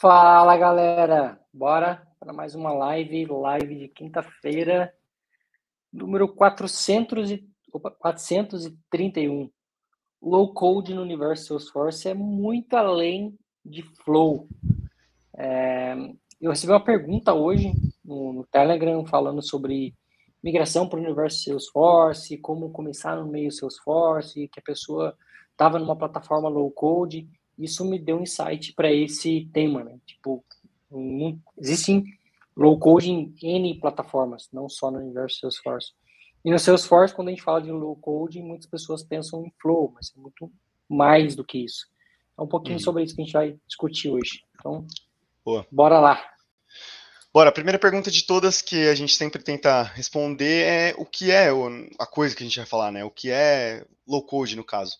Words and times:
Fala 0.00 0.56
galera, 0.56 1.40
bora 1.52 2.06
para 2.20 2.32
mais 2.32 2.54
uma 2.54 2.72
live, 2.72 3.26
live 3.26 3.74
de 3.74 3.88
quinta-feira, 3.88 4.94
número 5.92 6.28
400 6.28 7.32
e, 7.32 7.44
opa, 7.72 7.90
431. 7.90 9.50
Low 10.22 10.54
Code 10.54 10.94
no 10.94 11.02
universo 11.02 11.46
Salesforce 11.46 12.08
é 12.08 12.14
muito 12.14 12.74
além 12.74 13.36
de 13.64 13.82
Flow. 14.04 14.48
É, 15.36 15.96
eu 16.40 16.50
recebi 16.50 16.72
uma 16.72 16.84
pergunta 16.84 17.34
hoje 17.34 17.72
no, 18.04 18.32
no 18.32 18.46
Telegram 18.46 19.04
falando 19.04 19.42
sobre 19.42 19.96
migração 20.40 20.88
para 20.88 21.00
o 21.00 21.02
universo 21.02 21.42
Salesforce, 21.42 22.38
como 22.38 22.70
começar 22.70 23.16
no 23.16 23.26
meio 23.26 23.50
Salesforce, 23.50 24.46
que 24.46 24.60
a 24.60 24.64
pessoa 24.64 25.18
estava 25.50 25.76
numa 25.76 25.96
plataforma 25.96 26.48
low 26.48 26.70
code 26.70 27.28
isso 27.58 27.84
me 27.84 27.98
deu 27.98 28.18
um 28.18 28.22
insight 28.22 28.72
para 28.72 28.92
esse 28.92 29.48
tema, 29.52 29.82
né? 29.82 29.98
Tipo, 30.06 30.44
um, 30.90 31.38
existem 31.58 32.04
low 32.56 32.78
code 32.78 33.10
em 33.10 33.34
N 33.42 33.78
plataformas, 33.80 34.48
não 34.52 34.68
só 34.68 34.90
no 34.90 34.98
universo 34.98 35.40
Salesforce. 35.40 35.92
E 36.44 36.50
no 36.50 36.58
Salesforce, 36.58 37.14
quando 37.14 37.28
a 37.28 37.30
gente 37.32 37.42
fala 37.42 37.60
de 37.60 37.70
low 37.70 37.96
code, 37.96 38.40
muitas 38.40 38.68
pessoas 38.68 39.02
pensam 39.02 39.44
em 39.44 39.52
flow, 39.60 39.92
mas 39.94 40.12
é 40.16 40.20
muito 40.20 40.50
mais 40.88 41.34
do 41.34 41.44
que 41.44 41.58
isso. 41.58 41.86
É 42.38 42.42
um 42.42 42.46
pouquinho 42.46 42.76
uhum. 42.76 42.82
sobre 42.82 43.02
isso 43.02 43.14
que 43.14 43.22
a 43.22 43.24
gente 43.24 43.32
vai 43.32 43.58
discutir 43.66 44.08
hoje. 44.08 44.44
Então, 44.54 44.86
Boa. 45.44 45.66
bora 45.70 45.98
lá. 45.98 46.24
Bora, 47.34 47.50
a 47.50 47.52
primeira 47.52 47.78
pergunta 47.78 48.10
de 48.10 48.24
todas 48.24 48.62
que 48.62 48.88
a 48.88 48.94
gente 48.94 49.14
sempre 49.14 49.42
tenta 49.42 49.82
responder 49.82 50.64
é 50.64 50.94
o 50.96 51.04
que 51.04 51.30
é 51.30 51.50
a 51.98 52.06
coisa 52.06 52.34
que 52.34 52.42
a 52.42 52.46
gente 52.46 52.56
vai 52.56 52.66
falar, 52.66 52.90
né? 52.90 53.04
O 53.04 53.10
que 53.10 53.30
é 53.30 53.84
low 54.06 54.22
code 54.22 54.56
no 54.56 54.64
caso 54.64 54.96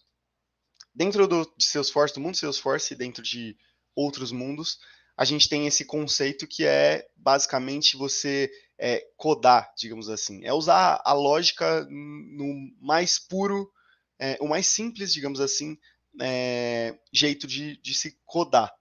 dentro 0.99 1.29
do, 1.29 1.49
de 1.57 1.65
Salesforce, 1.65 2.13
do 2.13 2.21
mundo 2.21 2.37
Salesforce 2.37 2.93
e 2.93 2.97
dentro 2.97 3.23
de 3.23 3.57
outros 3.95 4.33
mundos, 4.33 4.81
a 5.17 5.25
gente 5.25 5.49
tem 5.49 5.65
esse 5.65 5.85
conceito 5.85 6.45
que 6.45 6.65
é 6.65 7.07
basicamente 7.17 7.97
você 7.97 8.51
é, 8.77 9.07
codar, 9.17 9.73
digamos 9.77 10.09
assim. 10.09 10.45
É 10.45 10.53
usar 10.53 11.01
a 11.05 11.13
lógica 11.13 11.87
no 11.89 12.53
mais 12.81 13.17
puro, 13.17 13.71
é, 14.19 14.37
o 14.41 14.49
mais 14.49 14.67
simples, 14.67 15.13
digamos 15.13 15.41
assim, 15.41 15.79
é, 16.21 16.99
jeito 17.13 17.47
de, 17.47 17.77
de 17.81 17.95
se 17.95 18.19
codar. 18.27 18.73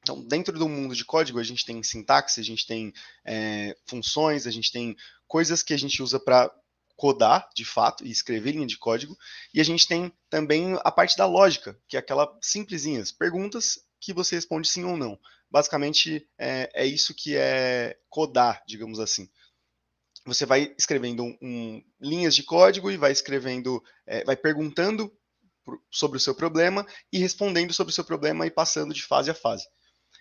Então, 0.00 0.26
dentro 0.26 0.58
do 0.58 0.68
mundo 0.68 0.96
de 0.96 1.04
código, 1.04 1.38
a 1.38 1.44
gente 1.44 1.66
tem 1.66 1.82
sintaxe, 1.82 2.40
a 2.40 2.44
gente 2.44 2.66
tem 2.66 2.94
é, 3.26 3.76
funções, 3.86 4.46
a 4.46 4.50
gente 4.50 4.72
tem 4.72 4.96
coisas 5.28 5.62
que 5.62 5.74
a 5.74 5.78
gente 5.78 6.02
usa 6.02 6.18
para 6.18 6.50
codar, 6.96 7.48
de 7.54 7.64
fato, 7.64 8.04
e 8.04 8.10
escrever 8.10 8.52
linha 8.52 8.66
de 8.66 8.78
código. 8.78 9.16
E 9.52 9.60
a 9.60 9.64
gente 9.64 9.86
tem 9.86 10.12
também 10.30 10.78
a 10.84 10.90
parte 10.90 11.16
da 11.16 11.26
lógica, 11.26 11.78
que 11.88 11.96
é 11.96 12.00
aquela 12.00 12.36
simplesinhas, 12.40 13.10
perguntas 13.10 13.80
que 14.00 14.12
você 14.12 14.34
responde 14.34 14.68
sim 14.68 14.84
ou 14.84 14.96
não. 14.96 15.18
Basicamente, 15.50 16.26
é, 16.38 16.70
é 16.74 16.86
isso 16.86 17.14
que 17.14 17.36
é 17.36 17.98
codar, 18.08 18.62
digamos 18.66 18.98
assim. 18.98 19.28
Você 20.24 20.46
vai 20.46 20.74
escrevendo 20.78 21.24
um, 21.24 21.36
um, 21.42 21.84
linhas 22.00 22.34
de 22.34 22.42
código 22.42 22.90
e 22.90 22.96
vai 22.96 23.12
escrevendo, 23.12 23.82
é, 24.06 24.24
vai 24.24 24.36
perguntando 24.36 25.12
sobre 25.90 26.16
o 26.16 26.20
seu 26.20 26.34
problema 26.34 26.86
e 27.12 27.18
respondendo 27.18 27.72
sobre 27.72 27.90
o 27.90 27.94
seu 27.94 28.04
problema 28.04 28.46
e 28.46 28.50
passando 28.50 28.94
de 28.94 29.02
fase 29.02 29.30
a 29.30 29.34
fase. 29.34 29.66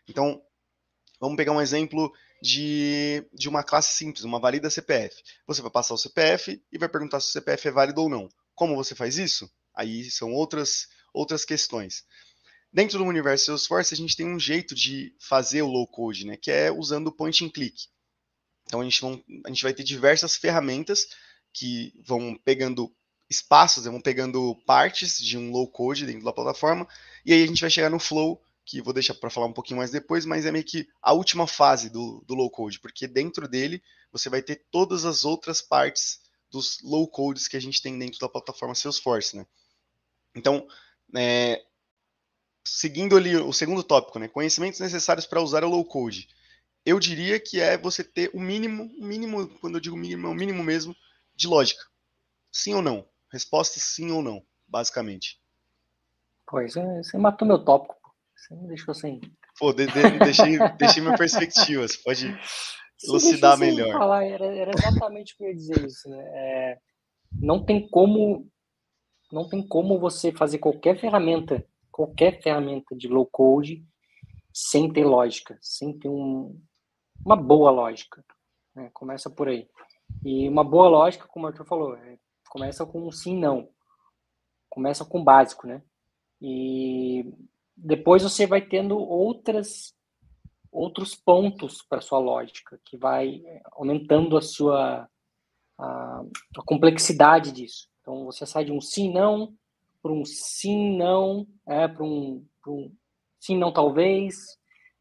Então, 0.08 0.42
vamos 1.20 1.38
pegar 1.38 1.52
um 1.52 1.62
exemplo 1.62 2.12
de, 2.42 3.24
de 3.34 3.48
uma 3.48 3.64
classe 3.64 3.96
simples, 3.96 4.24
uma 4.24 4.40
valida 4.40 4.70
CPF. 4.70 5.22
Você 5.46 5.62
vai 5.62 5.70
passar 5.70 5.94
o 5.94 5.98
CPF 5.98 6.62
e 6.72 6.78
vai 6.78 6.90
perguntar 6.90 7.20
se 7.20 7.30
o 7.30 7.32
CPF 7.32 7.68
é 7.68 7.72
válido 7.72 8.02
ou 8.02 8.10
não. 8.10 8.28
Como 8.56 8.76
você 8.76 8.96
faz 8.96 9.18
isso? 9.18 9.50
Aí 9.76 10.10
são 10.10 10.34
outras, 10.34 10.88
outras 11.14 11.46
questões. 11.46 12.04
Dentro 12.74 12.98
do 12.98 13.06
universo 13.06 13.46
Salesforce, 13.46 13.94
a 13.94 13.98
gente 13.98 14.16
tem 14.16 14.26
um 14.26 14.40
jeito 14.40 14.74
de 14.74 15.14
fazer 15.20 15.62
o 15.62 15.68
low 15.68 15.86
code, 15.86 16.26
né, 16.26 16.38
que 16.38 16.50
é 16.50 16.72
usando 16.72 17.08
o 17.08 17.12
point 17.12 17.46
and 17.46 17.50
click. 17.50 17.88
Então 18.66 18.82
a 18.82 18.84
gente, 18.84 19.02
vão, 19.02 19.24
a 19.46 19.50
gente 19.50 19.64
vai 19.64 19.74
ter 19.74 19.84
diversas 19.84 20.36
ferramentas 20.36 21.08
que 21.54 21.94
vão 22.06 22.40
pegando 22.44 22.94
espaços, 23.30 23.86
vão 23.86 24.02
pegando 24.02 24.56
partes 24.66 25.18
de 25.18 25.38
um 25.38 25.52
low 25.52 25.68
code 25.68 26.06
dentro 26.06 26.24
da 26.24 26.34
plataforma, 26.34 26.88
e 27.26 27.34
aí 27.34 27.44
a 27.44 27.48
gente 27.48 27.62
vai 27.62 27.70
chegar 27.70 27.90
no 27.90 28.00
flow 28.00 28.42
que 28.66 28.82
vou 28.82 28.94
deixar 28.94 29.16
para 29.16 29.30
falar 29.30 29.48
um 29.48 29.54
pouquinho 29.54 29.78
mais 29.78 29.92
depois, 29.92 30.26
mas 30.26 30.46
é 30.46 30.52
meio 30.52 30.64
que 30.64 30.88
a 31.02 31.14
última 31.14 31.48
fase 31.48 31.90
do, 31.90 32.24
do 32.28 32.36
low 32.36 32.50
code, 32.50 32.80
porque 32.80 33.08
dentro 33.08 33.48
dele 33.48 33.82
você 34.12 34.30
vai 34.30 34.42
ter 34.42 34.66
todas 34.72 35.06
as 35.06 35.26
outras 35.26 35.62
partes 35.62 36.22
dos 36.50 36.80
low 36.84 37.08
codes 37.08 37.48
que 37.48 37.58
a 37.58 37.62
gente 37.62 37.82
tem 37.82 37.98
dentro 37.98 38.20
da 38.20 38.30
plataforma 38.30 38.76
Salesforce, 38.76 39.38
né? 39.38 39.46
Então, 40.36 40.68
é, 41.16 41.64
seguindo 42.64 43.16
ali 43.16 43.36
o 43.36 43.54
segundo 43.54 43.84
tópico, 43.84 44.20
né? 44.20 44.28
Conhecimentos 44.28 44.80
necessários 44.80 45.26
para 45.26 45.42
usar 45.42 45.64
o 45.64 45.70
low 45.70 45.84
code. 45.86 46.28
Eu 46.86 47.00
diria 47.00 47.40
que 47.40 47.60
é 47.60 47.78
você 47.78 48.04
ter 48.04 48.32
o 48.34 48.40
mínimo, 48.40 48.92
o 49.00 49.06
mínimo, 49.06 49.48
quando 49.60 49.76
eu 49.76 49.82
digo 49.82 49.96
mínimo, 49.96 50.28
é 50.28 50.30
o 50.30 50.36
mínimo 50.36 50.64
mesmo, 50.64 50.96
de 51.36 51.48
lógica. 51.48 51.84
Sim 52.52 52.74
ou 52.74 52.82
não? 52.82 53.08
Resposta 53.32 53.80
sim 53.80 54.12
ou 54.12 54.22
não, 54.22 54.46
basicamente. 54.68 55.40
Pois 56.46 56.76
é, 56.76 57.04
você 57.04 57.18
matou 57.18 57.48
meu 57.48 57.64
tópico. 57.64 58.01
Você 58.42 58.56
me 58.56 58.68
deixou 58.68 58.94
sem. 58.94 59.22
Pô, 59.60 59.72
de, 59.72 59.86
de, 59.86 60.20
deixei, 60.20 60.58
deixei 60.78 61.04
minha 61.04 61.16
perspectiva. 61.16 61.88
Você 61.88 61.98
pode 62.04 62.40
elucidar 63.04 63.58
melhor. 63.58 63.92
Falar, 63.94 64.26
era, 64.26 64.46
era, 64.46 64.72
exatamente 64.72 65.34
o 65.34 65.38
que 65.38 65.44
eu 65.44 65.48
ia 65.50 65.56
dizer 65.56 65.86
isso. 65.86 66.10
Né? 66.10 66.24
É, 66.34 66.80
não 67.32 67.64
tem 67.64 67.88
como. 67.88 68.50
Não 69.32 69.48
tem 69.48 69.66
como 69.66 70.00
você 70.00 70.32
fazer 70.32 70.58
qualquer 70.58 71.00
ferramenta, 71.00 71.66
qualquer 71.90 72.42
ferramenta 72.42 72.96
de 72.96 73.08
low 73.08 73.26
code 73.26 73.86
sem 74.54 74.92
ter 74.92 75.06
lógica, 75.06 75.58
sem 75.62 75.98
ter 75.98 76.10
um, 76.10 76.60
uma 77.24 77.38
boa 77.38 77.72
lógica. 77.72 78.26
Né? 78.76 78.90
Começa 78.94 79.30
por 79.30 79.48
aí. 79.48 79.70
E 80.26 80.50
uma 80.50 80.66
boa 80.66 80.90
lógica, 80.90 81.28
como 81.30 81.46
o 81.46 81.48
Arthur 81.48 81.66
falou, 81.66 81.96
é, 81.96 82.18
começa 82.50 82.86
com 82.86 83.08
um 83.08 83.12
sim 83.12 83.38
não. 83.38 83.70
Começa 84.70 85.06
com 85.06 85.20
o 85.20 85.24
básico, 85.24 85.66
né? 85.66 85.82
E 86.42 87.24
depois 87.84 88.22
você 88.22 88.46
vai 88.46 88.62
tendo 88.62 88.98
outras 88.98 89.94
outros 90.72 91.16
pontos 91.16 91.82
para 91.82 92.00
sua 92.00 92.20
lógica 92.20 92.80
que 92.86 92.96
vai 92.96 93.44
aumentando 93.74 94.38
a 94.38 94.42
sua 94.42 95.10
a, 95.78 96.24
a, 96.58 96.64
complexidade 96.66 97.52
disso. 97.52 97.90
Então 98.00 98.24
você 98.26 98.46
sai 98.46 98.64
de 98.64 98.72
um 98.72 98.80
sim 98.80 99.12
não 99.12 99.54
para 100.02 100.14
um 100.14 100.24
sim 100.24 100.96
não 100.98 101.46
é 101.68 101.88
para 101.88 102.04
um, 102.04 102.46
um, 102.68 102.92
sim 103.40 103.58
não 103.58 103.74
talvez. 103.74 104.36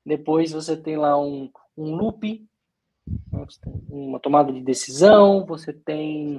Depois 0.04 0.50
você 0.50 0.76
tem 0.76 0.96
lá 0.96 1.20
um, 1.20 1.50
um 1.76 1.94
loop, 1.94 2.44
né? 3.30 3.46
uma 3.88 4.18
tomada 4.18 4.52
de 4.52 4.62
decisão. 4.62 5.44
Você 5.46 5.72
tem 5.72 6.36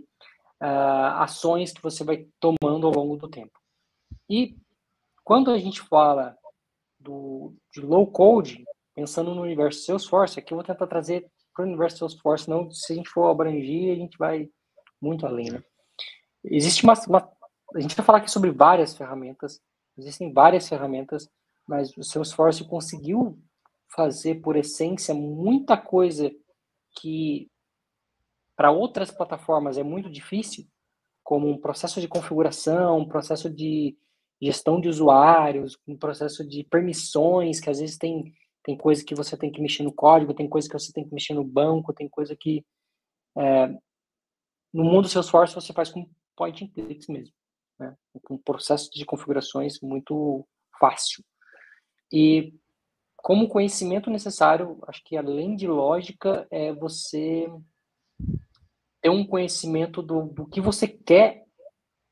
uh, 0.61 1.19
ações 1.19 1.71
que 1.71 1.81
você 1.81 2.03
vai 2.03 2.27
tomando 2.39 2.87
ao 2.87 2.93
longo 2.93 3.15
do 3.15 3.29
tempo. 3.29 3.57
E 4.29 4.57
quando 5.23 5.51
a 5.51 5.57
gente 5.57 5.81
fala 5.81 6.37
do, 6.99 7.55
de 7.73 7.81
low 7.81 8.07
code, 8.07 8.63
pensando 8.95 9.33
no 9.33 9.41
universo 9.41 9.85
Salesforce, 9.85 10.39
aqui 10.39 10.53
eu 10.53 10.57
vou 10.57 10.65
tentar 10.65 10.87
trazer 10.87 11.29
para 11.53 11.63
o 11.63 11.67
universo 11.67 11.97
Salesforce, 11.97 12.49
não 12.49 12.71
se 12.71 12.93
a 12.93 12.95
gente 12.95 13.09
for 13.09 13.29
abranger, 13.29 13.93
a 13.93 13.95
gente 13.95 14.17
vai 14.17 14.49
muito 15.01 15.25
além, 15.25 15.51
né? 15.51 15.63
Existe 16.43 16.83
uma, 16.83 16.93
uma, 17.07 17.31
a 17.75 17.79
gente 17.79 17.95
vai 17.95 18.05
falar 18.05 18.17
aqui 18.19 18.31
sobre 18.31 18.51
várias 18.51 18.95
ferramentas, 18.95 19.59
existem 19.97 20.33
várias 20.33 20.67
ferramentas, 20.67 21.29
mas 21.67 21.95
o 21.97 22.03
Salesforce 22.03 22.63
conseguiu 22.63 23.39
fazer 23.95 24.35
por 24.35 24.55
essência 24.55 25.13
muita 25.13 25.77
coisa 25.77 26.31
que 26.99 27.49
para 28.55 28.71
outras 28.71 29.11
plataformas 29.11 29.77
é 29.77 29.83
muito 29.83 30.09
difícil, 30.09 30.67
como 31.23 31.49
um 31.49 31.57
processo 31.57 32.01
de 32.01 32.07
configuração, 32.07 32.99
um 32.99 33.07
processo 33.07 33.49
de 33.49 33.97
gestão 34.41 34.81
de 34.81 34.89
usuários, 34.89 35.77
um 35.87 35.95
processo 35.95 36.47
de 36.47 36.63
permissões, 36.63 37.59
que 37.59 37.69
às 37.69 37.79
vezes 37.79 37.97
tem, 37.97 38.33
tem 38.63 38.75
coisa 38.77 39.03
que 39.03 39.13
você 39.13 39.37
tem 39.37 39.51
que 39.51 39.61
mexer 39.61 39.83
no 39.83 39.93
código, 39.93 40.33
tem 40.33 40.49
coisa 40.49 40.67
que 40.67 40.73
você 40.73 40.91
tem 40.91 41.07
que 41.07 41.13
mexer 41.13 41.33
no 41.33 41.43
banco, 41.43 41.93
tem 41.93 42.09
coisa 42.09 42.35
que 42.35 42.65
é, 43.37 43.67
no 44.73 44.83
mundo 44.83 45.07
Salesforce 45.07 45.53
você 45.53 45.73
faz 45.73 45.89
com 45.89 46.09
point 46.35 46.63
and 46.63 46.69
clicks 46.69 47.07
mesmo, 47.07 47.33
né? 47.79 47.95
com 48.23 48.35
um 48.35 48.37
processo 48.37 48.89
de 48.91 49.05
configurações 49.05 49.79
muito 49.81 50.47
fácil. 50.79 51.23
E 52.11 52.53
como 53.17 53.47
conhecimento 53.47 54.09
necessário, 54.09 54.79
acho 54.87 55.03
que 55.03 55.15
além 55.15 55.55
de 55.55 55.67
lógica, 55.67 56.47
é 56.49 56.73
você 56.73 57.47
ter 59.01 59.09
um 59.09 59.25
conhecimento 59.25 60.01
do, 60.01 60.23
do 60.23 60.47
que 60.47 60.59
você 60.59 60.87
quer 60.87 61.45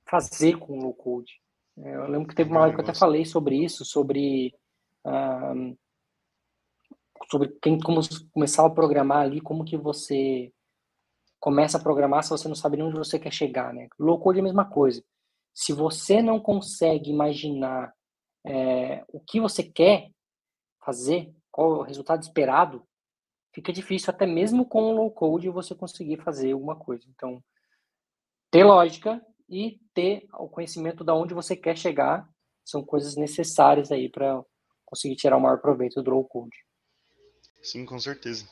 fazer 0.07 0.57
com 0.57 0.77
o 0.77 0.81
low 0.81 0.93
code. 0.93 1.31
É, 1.31 1.38
eu 1.83 2.07
lembro 2.07 2.27
que 2.27 2.35
teve 2.35 2.49
uma 2.49 2.61
hora 2.61 2.73
que 2.73 2.79
eu 2.79 2.83
até 2.83 2.93
falei 2.93 3.25
sobre 3.25 3.63
isso, 3.63 3.85
sobre 3.85 4.53
sobre 7.31 7.49
quem 7.61 7.79
como 7.79 8.01
começar 8.31 8.65
a 8.65 8.69
programar 8.69 9.19
ali, 9.19 9.39
como 9.39 9.63
que 9.63 9.77
você 9.77 10.51
começa 11.39 11.77
a 11.77 11.81
programar 11.81 12.23
se 12.23 12.29
você 12.29 12.47
não 12.47 12.55
sabe 12.55 12.77
nem 12.77 12.85
onde 12.85 12.97
você 12.97 13.17
quer 13.17 13.31
chegar, 13.31 13.73
né? 13.73 13.87
Low 13.97 14.19
code 14.19 14.39
é 14.39 14.41
a 14.41 14.43
mesma 14.43 14.65
coisa. 14.65 15.03
Se 15.53 15.71
você 15.71 16.21
não 16.21 16.39
consegue 16.39 17.09
imaginar 17.09 17.93
é, 18.45 19.03
o 19.07 19.19
que 19.19 19.39
você 19.39 19.63
quer 19.63 20.09
fazer, 20.83 21.33
qual 21.51 21.75
é 21.75 21.79
o 21.79 21.83
resultado 21.83 22.21
esperado, 22.21 22.83
fica 23.53 23.71
difícil 23.71 24.11
até 24.11 24.25
mesmo 24.25 24.65
com 24.65 24.83
o 24.83 24.95
low 24.95 25.11
code 25.11 25.49
você 25.49 25.75
conseguir 25.75 26.17
fazer 26.17 26.51
alguma 26.51 26.75
coisa. 26.75 27.05
Então, 27.09 27.43
ter 28.51 28.63
lógica 28.63 29.21
e 29.49 29.79
ter 29.93 30.27
o 30.33 30.47
conhecimento 30.47 31.03
de 31.03 31.11
onde 31.11 31.33
você 31.33 31.55
quer 31.55 31.77
chegar 31.77 32.29
são 32.63 32.83
coisas 32.83 33.15
necessárias 33.15 33.91
aí 33.91 34.09
para 34.09 34.41
conseguir 34.85 35.15
tirar 35.15 35.37
o 35.37 35.41
maior 35.41 35.59
proveito 35.59 36.01
do 36.03 36.11
low 36.11 36.23
code. 36.23 36.55
Sim, 37.61 37.85
com 37.85 37.99
certeza. 37.99 38.47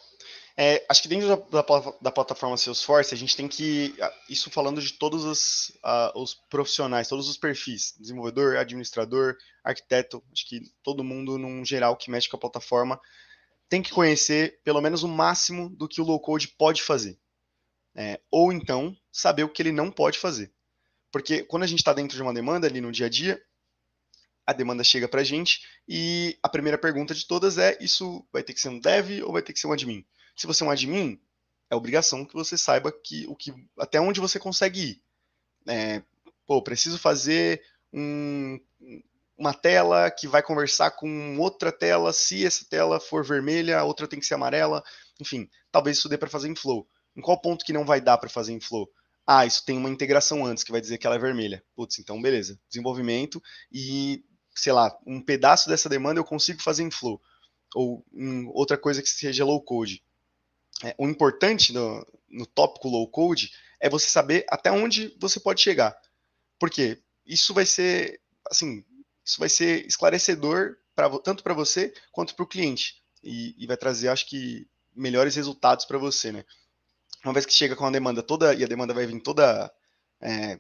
É, 0.60 0.84
acho 0.90 1.04
que 1.04 1.08
dentro 1.08 1.28
da, 1.28 1.36
da, 1.36 1.94
da, 2.02 2.12
plataforma 2.12 2.58
Salesforce, 2.58 3.14
a 3.14 3.18
gente 3.18 3.38
tem 3.38 3.48
que. 3.48 3.96
Isso 4.28 4.50
falando 4.50 4.82
de 4.82 4.94
todos 4.94 5.24
os, 5.24 5.70
uh, 5.86 6.20
os 6.20 6.34
profissionais, 6.50 7.08
todos 7.08 7.30
os 7.30 7.38
perfis: 7.38 7.94
desenvolvedor, 8.00 8.58
administrador, 8.58 9.38
arquiteto. 9.64 10.24
Acho 10.32 10.48
que 10.48 10.62
todo 10.82 11.04
mundo, 11.04 11.38
num 11.38 11.64
geral, 11.64 11.96
que 11.96 12.10
mexe 12.10 12.28
com 12.28 12.38
a 12.38 12.40
plataforma, 12.40 13.00
tem 13.70 13.84
que 13.84 13.92
conhecer 13.92 14.60
pelo 14.64 14.82
menos 14.82 15.04
o 15.04 15.08
máximo 15.08 15.70
do 15.70 15.88
que 15.88 16.02
o 16.02 16.04
low 16.04 16.20
code 16.20 16.48
pode 16.58 16.82
fazer. 16.82 17.20
É, 17.96 18.20
ou 18.32 18.52
então, 18.52 18.96
saber 19.12 19.44
o 19.44 19.50
que 19.50 19.62
ele 19.62 19.72
não 19.72 19.92
pode 19.92 20.18
fazer. 20.18 20.52
Porque 21.18 21.42
quando 21.44 21.64
a 21.64 21.68
gente 21.68 21.80
está 21.80 21.94
dentro 21.94 22.16
de 22.16 22.22
uma 22.22 22.32
demanda 22.32 22.68
ali 22.68 22.80
no 22.80 22.92
dia 22.92 23.08
a 23.08 23.10
dia, 23.10 23.42
a 24.46 24.54
demanda 24.54 24.84
chega 24.84 25.08
para 25.08 25.22
a 25.22 25.24
gente 25.24 25.66
e 25.90 26.38
a 26.44 26.48
primeira 26.48 26.78
pergunta 26.78 27.12
de 27.16 27.26
todas 27.26 27.58
é: 27.58 27.76
isso 27.82 28.24
vai 28.32 28.44
ter 28.44 28.54
que 28.54 28.62
ser 28.62 28.70
um 28.70 28.80
dev 28.80 29.24
ou 29.24 29.34
vai 29.34 29.42
ter 29.42 29.52
que 29.52 29.60
ser 29.60 29.66
um 29.66 29.72
admin? 29.72 30.06
Se 30.36 30.46
você 30.46 30.64
é 30.64 30.68
um 30.68 30.70
admin, 30.70 31.20
é 31.72 31.76
obrigação 31.76 32.24
que 32.24 32.36
você 32.36 32.56
saiba 32.56 32.92
que 32.92 33.26
o 33.26 33.36
que 33.36 33.52
até 33.80 34.00
onde 34.00 34.20
você 34.20 34.38
consegue 34.38 34.80
ir. 34.80 35.02
É, 35.68 36.04
pô, 36.46 36.62
preciso 36.62 37.00
fazer 37.00 37.64
um, 37.92 38.60
uma 39.36 39.56
tela 39.56 40.12
que 40.12 40.28
vai 40.28 40.44
conversar 40.44 40.92
com 40.92 41.40
outra 41.40 41.72
tela. 41.72 42.14
Se 42.14 42.46
essa 42.46 42.64
tela 42.70 43.00
for 43.00 43.26
vermelha, 43.26 43.80
a 43.80 43.84
outra 43.84 44.08
tem 44.08 44.20
que 44.20 44.26
ser 44.28 44.36
amarela. 44.36 44.84
Enfim, 45.20 45.50
talvez 45.72 45.98
isso 45.98 46.08
dê 46.08 46.16
para 46.16 46.30
fazer 46.30 46.48
em 46.48 46.56
Flow. 46.56 46.88
Em 47.16 47.22
qual 47.22 47.42
ponto 47.42 47.66
que 47.66 47.74
não 47.74 47.86
vai 47.86 48.00
dar 48.00 48.20
para 48.20 48.30
fazer 48.30 48.54
em 48.54 48.60
Flow? 48.60 48.88
Ah, 49.28 49.46
isso 49.46 49.66
tem 49.66 49.78
uma 49.78 49.90
integração 49.90 50.46
antes 50.46 50.64
que 50.64 50.72
vai 50.72 50.80
dizer 50.80 50.98
que 50.98 51.06
ela 51.06 51.18
é 51.18 51.20
vermelha. 51.20 51.62
Putz, 51.76 52.00
então 52.00 52.22
beleza. 52.22 52.58
Desenvolvimento 52.70 53.44
e, 53.72 54.24
sei 54.56 54.72
lá, 54.72 54.98
um 55.06 55.22
pedaço 55.22 55.68
dessa 55.68 55.90
demanda 55.90 56.20
eu 56.20 56.26
consigo 56.26 56.62
fazer 56.62 56.84
em 56.84 56.92
Flow. 56.92 57.22
Ou 57.76 58.06
em 58.14 58.48
outra 58.54 58.78
coisa 58.78 59.02
que 59.02 59.10
seja 59.10 59.44
low 59.44 59.62
code 59.62 60.02
é, 60.84 60.96
o 60.98 61.08
importante 61.08 61.74
no, 61.74 62.06
no 62.30 62.46
tópico 62.46 62.88
low 62.88 63.08
code 63.08 63.52
é 63.80 63.90
você 63.90 64.08
saber 64.08 64.46
até 64.50 64.72
onde 64.72 65.16
você 65.20 65.40
pode 65.40 65.62
chegar. 65.62 65.98
Porque 66.60 67.02
isso 67.26 67.54
vai 67.54 67.66
ser, 67.66 68.20
assim, 68.50 68.84
isso 69.26 69.40
vai 69.40 69.50
ser 69.50 69.86
esclarecedor 69.86 70.78
pra, 70.96 71.10
tanto 71.20 71.44
para 71.44 71.54
você 71.54 71.94
quanto 72.12 72.36
para 72.36 72.44
o 72.44 72.48
cliente. 72.48 73.02
E, 73.24 73.56
e, 73.58 73.68
vai 73.68 73.78
trazer, 73.78 74.10
acho 74.10 74.28
que, 74.28 74.68
melhores 74.96 75.36
resultados 75.36 75.86
para 75.86 75.98
você, 75.98 76.32
né? 76.32 76.46
Uma 77.28 77.34
vez 77.34 77.46
que 77.46 77.52
chega 77.52 77.76
com 77.76 77.86
a 77.86 77.92
demanda 77.92 78.24
toda, 78.24 78.54
e 78.54 78.64
a 78.64 78.68
demanda 78.68 78.94
vai 78.94 79.06
vir 79.06 79.22
toda 79.22 79.70
é, 80.22 80.58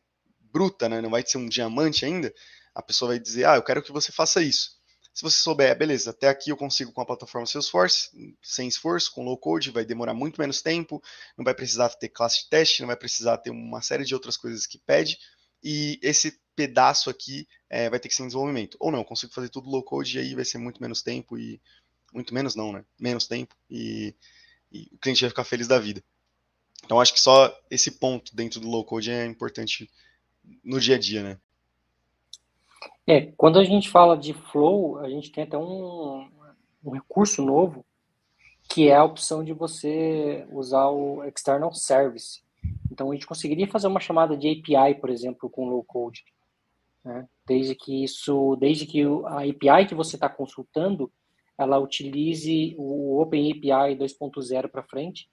bruta, 0.51 0.89
né? 0.89 0.99
Não 0.99 1.09
vai 1.09 1.23
ser 1.25 1.37
um 1.37 1.47
diamante 1.47 2.03
ainda, 2.03 2.33
a 2.75 2.81
pessoa 2.81 3.11
vai 3.11 3.19
dizer, 3.19 3.45
ah, 3.45 3.55
eu 3.55 3.63
quero 3.63 3.81
que 3.81 3.89
você 3.89 4.11
faça 4.11 4.43
isso. 4.43 4.71
Se 5.13 5.23
você 5.23 5.37
souber, 5.37 5.77
beleza, 5.77 6.09
até 6.09 6.27
aqui 6.27 6.49
eu 6.49 6.57
consigo 6.57 6.91
com 6.91 6.99
a 6.99 7.05
plataforma 7.05 7.47
Salesforce, 7.47 8.09
sem 8.43 8.67
esforço, 8.67 9.13
com 9.13 9.23
low 9.23 9.37
code, 9.37 9.71
vai 9.71 9.85
demorar 9.85 10.13
muito 10.13 10.41
menos 10.41 10.61
tempo, 10.61 11.01
não 11.37 11.45
vai 11.45 11.55
precisar 11.55 11.87
ter 11.89 12.09
classe 12.09 12.43
de 12.43 12.49
teste, 12.49 12.81
não 12.81 12.87
vai 12.87 12.97
precisar 12.97 13.37
ter 13.37 13.49
uma 13.49 13.81
série 13.81 14.03
de 14.03 14.13
outras 14.13 14.35
coisas 14.35 14.67
que 14.67 14.77
pede, 14.77 15.17
e 15.63 15.97
esse 16.03 16.37
pedaço 16.53 17.09
aqui 17.09 17.47
é, 17.69 17.89
vai 17.89 17.97
ter 17.97 18.09
que 18.09 18.13
ser 18.15 18.23
em 18.23 18.27
desenvolvimento. 18.27 18.75
Ou 18.77 18.91
não, 18.91 19.05
consigo 19.05 19.33
fazer 19.33 19.47
tudo 19.47 19.69
low 19.69 19.83
code 19.83 20.17
e 20.17 20.19
aí 20.19 20.35
vai 20.35 20.43
ser 20.43 20.57
muito 20.57 20.81
menos 20.81 21.01
tempo 21.01 21.37
e. 21.37 21.61
Muito 22.13 22.33
menos 22.33 22.55
não, 22.55 22.71
né? 22.71 22.85
Menos 22.99 23.27
tempo 23.27 23.55
e, 23.69 24.15
e 24.71 24.89
o 24.93 24.97
cliente 24.97 25.21
vai 25.21 25.29
ficar 25.29 25.43
feliz 25.43 25.67
da 25.67 25.77
vida. 25.77 26.01
Então 26.85 26.99
acho 26.99 27.13
que 27.13 27.19
só 27.19 27.53
esse 27.69 27.99
ponto 27.99 28.35
dentro 28.35 28.59
do 28.59 28.69
low 28.69 28.83
code 28.83 29.11
é 29.11 29.25
importante 29.25 29.89
no 30.63 30.79
dia 30.79 30.95
a 30.95 30.99
dia, 30.99 31.23
né? 31.23 31.39
É, 33.05 33.31
quando 33.37 33.57
a 33.57 33.63
gente 33.63 33.89
fala 33.89 34.17
de 34.17 34.33
flow, 34.33 34.97
a 34.99 35.09
gente 35.09 35.31
tem 35.31 35.43
até 35.45 35.57
um, 35.57 36.29
um 36.83 36.91
recurso 36.91 37.41
novo, 37.41 37.85
que 38.69 38.89
é 38.89 38.95
a 38.95 39.03
opção 39.03 39.43
de 39.43 39.53
você 39.53 40.45
usar 40.51 40.89
o 40.89 41.23
external 41.23 41.73
service. 41.73 42.41
Então, 42.91 43.09
a 43.09 43.13
gente 43.13 43.27
conseguiria 43.27 43.67
fazer 43.67 43.87
uma 43.87 43.99
chamada 43.99 44.35
de 44.35 44.49
API, 44.49 44.95
por 44.95 45.09
exemplo, 45.09 45.49
com 45.49 45.69
low 45.69 45.83
code. 45.83 46.25
Né? 47.03 47.25
Desde 47.45 47.75
que 47.75 48.03
isso, 48.03 48.57
desde 48.57 48.85
que 48.85 49.03
a 49.25 49.43
API 49.43 49.87
que 49.87 49.95
você 49.95 50.17
está 50.17 50.27
consultando, 50.27 51.09
ela 51.57 51.79
utilize 51.79 52.75
o 52.77 53.21
OpenAPI 53.21 53.95
2.0 53.97 54.67
para 54.67 54.83
frente, 54.83 55.29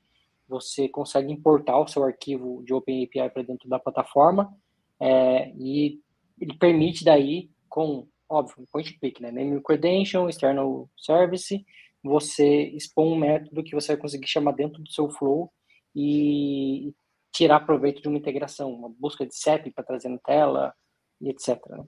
você 0.49 0.89
consegue 0.89 1.33
importar 1.33 1.79
o 1.79 1.87
seu 1.87 2.05
arquivo 2.05 2.63
de 2.65 2.75
OpenAPI 2.75 3.31
para 3.31 3.43
dentro 3.43 3.69
da 3.69 3.79
plataforma 3.79 4.55
é, 5.01 5.51
e 5.57 6.01
ele 6.41 6.57
permite 6.59 7.05
daí 7.05 7.51
com, 7.69 8.07
óbvio, 8.29 8.67
point 8.71 8.99
click, 8.99 9.23
né? 9.23 9.31
Name 9.31 9.63
credential, 9.63 10.29
external 10.29 10.89
service, 10.97 11.65
você 12.03 12.65
expõe 12.69 13.13
um 13.13 13.17
método 13.17 13.63
que 13.63 13.75
você 13.75 13.93
vai 13.93 14.03
conseguir 14.03 14.29
chamar 14.29 14.53
dentro 14.53 14.83
do 14.83 14.93
seu 14.93 15.11
flow 15.11 15.51
e 15.95 16.93
tirar 17.33 17.61
proveito 17.61 18.03
de 18.03 18.09
uma 18.09 18.19
integração, 18.19 18.73
uma 18.73 18.89
busca 18.89 19.27
de 19.27 19.35
CEP 19.35 19.71
para 19.73 19.85
trazer 19.85 20.09
na 20.09 20.19
tela 20.19 20.75
e 21.21 21.31
etc. 21.31 21.59
Né? 21.69 21.85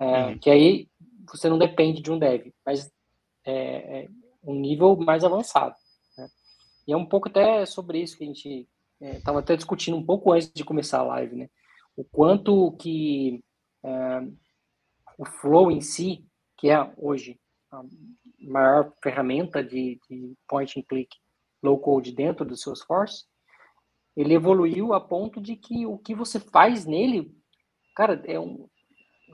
É, 0.00 0.26
uhum. 0.26 0.38
Que 0.38 0.50
aí 0.50 0.88
você 1.30 1.48
não 1.48 1.58
depende 1.58 2.00
de 2.00 2.10
um 2.10 2.18
dev, 2.18 2.50
mas 2.64 2.90
é, 3.44 4.02
é 4.02 4.08
um 4.42 4.54
nível 4.54 4.96
mais 4.96 5.22
avançado. 5.22 5.74
E 6.90 6.92
é 6.92 6.96
um 6.96 7.06
pouco 7.06 7.28
até 7.28 7.64
sobre 7.66 8.00
isso 8.00 8.18
que 8.18 8.24
a 8.24 8.26
gente 8.26 8.68
estava 9.00 9.38
é, 9.38 9.42
até 9.42 9.54
discutindo 9.54 9.96
um 9.96 10.04
pouco 10.04 10.32
antes 10.32 10.50
de 10.52 10.64
começar 10.64 10.98
a 10.98 11.04
live, 11.04 11.36
né? 11.36 11.48
O 11.96 12.02
quanto 12.02 12.72
que 12.72 13.44
é, 13.84 14.22
o 15.16 15.24
Flow 15.24 15.70
em 15.70 15.80
si, 15.80 16.26
que 16.58 16.68
é 16.68 16.92
hoje 16.96 17.38
a 17.70 17.84
maior 18.40 18.92
ferramenta 19.00 19.62
de, 19.62 20.00
de 20.10 20.34
point 20.48 20.80
and 20.80 20.82
click 20.82 21.16
low 21.62 21.78
code 21.78 22.10
dentro 22.10 22.44
do 22.44 22.56
Salesforce, 22.56 23.24
ele 24.16 24.34
evoluiu 24.34 24.92
a 24.92 25.00
ponto 25.00 25.40
de 25.40 25.54
que 25.54 25.86
o 25.86 25.96
que 25.96 26.12
você 26.12 26.40
faz 26.40 26.86
nele, 26.86 27.32
cara, 27.94 28.20
é 28.26 28.40
um, 28.40 28.68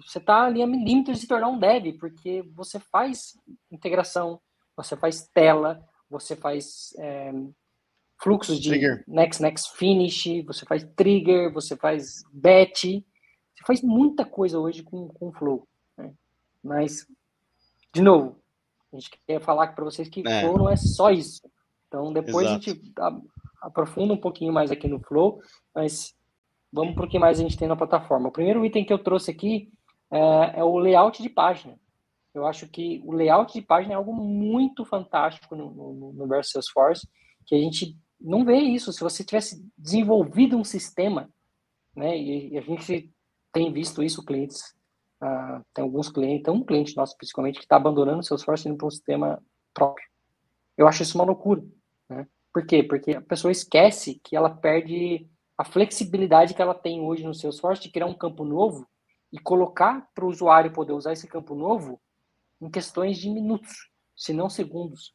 você 0.04 0.18
está 0.18 0.44
ali 0.44 0.62
a 0.62 0.66
milímetros 0.66 1.16
de 1.16 1.22
se 1.22 1.28
tornar 1.28 1.48
um 1.48 1.58
dev, 1.58 1.96
porque 1.98 2.42
você 2.54 2.78
faz 2.78 3.32
integração, 3.70 4.42
você 4.76 4.94
faz 4.94 5.26
tela, 5.28 5.82
você 6.08 6.36
faz 6.36 6.94
é, 6.98 7.32
fluxos 8.18 8.60
de 8.60 8.70
trigger. 8.70 9.04
next, 9.06 9.42
next, 9.42 9.76
finish, 9.76 10.44
você 10.46 10.64
faz 10.64 10.84
trigger, 10.96 11.52
você 11.52 11.76
faz 11.76 12.22
batch, 12.32 12.84
você 12.84 13.64
faz 13.66 13.82
muita 13.82 14.24
coisa 14.24 14.58
hoje 14.58 14.82
com, 14.82 15.08
com 15.08 15.32
Flow. 15.32 15.66
Mas, 16.62 17.06
de 17.94 18.02
novo, 18.02 18.36
a 18.92 18.96
gente 18.96 19.10
quer 19.26 19.40
falar 19.40 19.68
para 19.68 19.84
vocês 19.84 20.08
que 20.08 20.26
é. 20.26 20.40
Flow 20.40 20.58
não 20.58 20.68
é 20.68 20.76
só 20.76 21.10
isso. 21.10 21.48
Então, 21.86 22.12
depois 22.12 22.46
Exato. 22.46 22.70
a 22.70 22.74
gente 22.74 22.92
aprofunda 23.62 24.12
um 24.12 24.20
pouquinho 24.20 24.52
mais 24.52 24.70
aqui 24.70 24.88
no 24.88 25.00
Flow, 25.00 25.40
mas 25.74 26.14
vamos 26.72 26.94
para 26.94 27.04
o 27.04 27.08
que 27.08 27.18
mais 27.18 27.38
a 27.38 27.42
gente 27.42 27.56
tem 27.56 27.68
na 27.68 27.76
plataforma. 27.76 28.28
O 28.28 28.32
primeiro 28.32 28.64
item 28.64 28.84
que 28.84 28.92
eu 28.92 28.98
trouxe 28.98 29.30
aqui 29.30 29.70
é, 30.10 30.60
é 30.60 30.64
o 30.64 30.76
layout 30.78 31.22
de 31.22 31.28
página. 31.28 31.78
Eu 32.36 32.46
acho 32.46 32.68
que 32.68 33.02
o 33.04 33.12
layout 33.12 33.52
de 33.52 33.62
página 33.62 33.94
é 33.94 33.96
algo 33.96 34.12
muito 34.12 34.84
fantástico 34.84 35.54
no, 35.54 35.70
no, 35.70 36.12
no 36.12 36.44
Salesforce, 36.44 37.08
que 37.46 37.54
a 37.54 37.58
gente 37.58 37.96
não 38.20 38.44
vê 38.44 38.58
isso. 38.58 38.92
Se 38.92 39.00
você 39.00 39.24
tivesse 39.24 39.64
desenvolvido 39.76 40.56
um 40.56 40.64
sistema, 40.64 41.30
né, 41.94 42.16
e, 42.16 42.52
e 42.52 42.58
a 42.58 42.62
gente 42.62 43.12
tem 43.52 43.72
visto 43.72 44.02
isso, 44.02 44.24
clientes 44.24 44.76
ah, 45.20 45.62
tem 45.72 45.82
alguns 45.82 46.10
clientes, 46.10 46.44
tem 46.44 46.52
um 46.52 46.64
cliente 46.64 46.96
nosso 46.96 47.16
principalmente 47.16 47.58
que 47.58 47.64
está 47.64 47.76
abandonando 47.76 48.22
seus 48.22 48.40
esforço 48.40 48.68
indo 48.68 48.76
para 48.76 48.86
um 48.86 48.90
sistema 48.90 49.42
próprio. 49.72 50.06
Eu 50.76 50.86
acho 50.86 51.02
isso 51.02 51.16
uma 51.16 51.24
loucura. 51.24 51.64
Né? 52.08 52.26
Por 52.52 52.66
quê? 52.66 52.82
Porque 52.82 53.12
a 53.12 53.22
pessoa 53.22 53.50
esquece 53.50 54.20
que 54.22 54.36
ela 54.36 54.50
perde 54.50 55.26
a 55.56 55.64
flexibilidade 55.64 56.52
que 56.52 56.60
ela 56.60 56.74
tem 56.74 57.00
hoje 57.00 57.24
no 57.24 57.32
seu 57.32 57.48
esforço 57.50 57.82
de 57.82 57.90
criar 57.90 58.06
um 58.06 58.14
campo 58.14 58.44
novo 58.44 58.86
e 59.32 59.38
colocar 59.38 60.06
para 60.14 60.24
o 60.24 60.28
usuário 60.28 60.72
poder 60.72 60.92
usar 60.92 61.12
esse 61.12 61.26
campo 61.26 61.54
novo 61.54 61.98
em 62.60 62.70
questões 62.70 63.18
de 63.18 63.28
minutos, 63.30 63.90
se 64.14 64.32
não 64.32 64.48
segundos. 64.48 65.14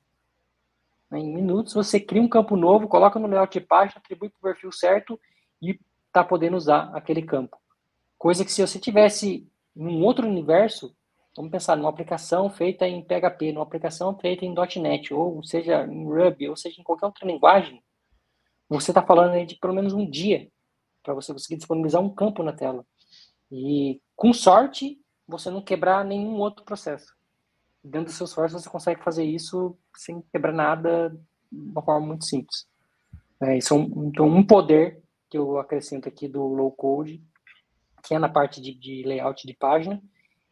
Né? 1.10 1.19
Em 1.19 1.33
minutos 1.33 1.74
você 1.74 2.00
cria 2.00 2.21
um 2.21 2.29
campo 2.29 2.55
novo, 2.55 2.88
coloca 2.88 3.19
no 3.19 3.27
layout 3.27 3.60
de 3.60 3.65
página, 3.65 4.00
atribui 4.00 4.29
para 4.29 4.38
o 4.38 4.53
perfil 4.53 4.71
certo 4.71 5.19
e 5.62 5.79
está 6.07 6.24
podendo 6.24 6.57
usar 6.57 6.91
aquele 6.95 7.21
campo. 7.21 7.57
Coisa 8.17 8.45
que 8.45 8.51
se 8.51 8.65
você 8.65 8.79
tivesse 8.79 9.48
num 9.75 10.03
outro 10.03 10.27
universo, 10.27 10.95
vamos 11.36 11.51
pensar 11.51 11.75
numa 11.75 11.89
aplicação 11.89 12.50
feita 12.50 12.88
em 12.88 13.03
PHP, 13.03 13.51
numa 13.51 13.63
aplicação 13.63 14.17
feita 14.17 14.45
em 14.45 14.53
.NET, 14.53 15.13
ou 15.13 15.43
seja, 15.43 15.86
em 15.86 16.05
Ruby, 16.05 16.50
ou 16.50 16.55
seja, 16.55 16.79
em 16.79 16.83
qualquer 16.83 17.05
outra 17.05 17.25
linguagem, 17.25 17.81
você 18.69 18.91
está 18.91 19.01
falando 19.01 19.45
de 19.45 19.55
pelo 19.55 19.74
menos 19.74 19.93
um 19.93 20.10
dia 20.10 20.50
para 21.03 21.13
você 21.13 21.33
conseguir 21.33 21.57
disponibilizar 21.57 22.01
um 22.01 22.13
campo 22.13 22.43
na 22.43 22.53
tela. 22.53 22.86
E, 23.51 24.01
com 24.15 24.31
sorte, 24.33 25.00
você 25.27 25.50
não 25.50 25.62
quebrar 25.62 26.05
nenhum 26.05 26.36
outro 26.36 26.63
processo. 26.63 27.13
Dentro 27.83 28.07
do 28.07 28.11
Salesforce 28.11 28.53
você 28.53 28.69
consegue 28.69 29.03
fazer 29.03 29.23
isso 29.23 29.75
sem 29.95 30.21
quebrar 30.31 30.53
nada, 30.53 31.09
de 31.51 31.71
uma 31.71 31.81
forma 31.81 32.07
muito 32.07 32.25
simples. 32.25 32.67
É, 33.41 33.57
isso 33.57 33.73
é 33.73 33.77
um, 33.77 34.07
então, 34.07 34.27
um 34.27 34.45
poder 34.45 35.01
que 35.29 35.38
eu 35.38 35.57
acrescento 35.57 36.07
aqui 36.07 36.27
do 36.27 36.43
low 36.43 36.71
code, 36.71 37.21
que 38.03 38.13
é 38.13 38.19
na 38.19 38.29
parte 38.29 38.61
de, 38.61 38.73
de 38.73 39.03
layout 39.03 39.47
de 39.47 39.53
página, 39.53 40.01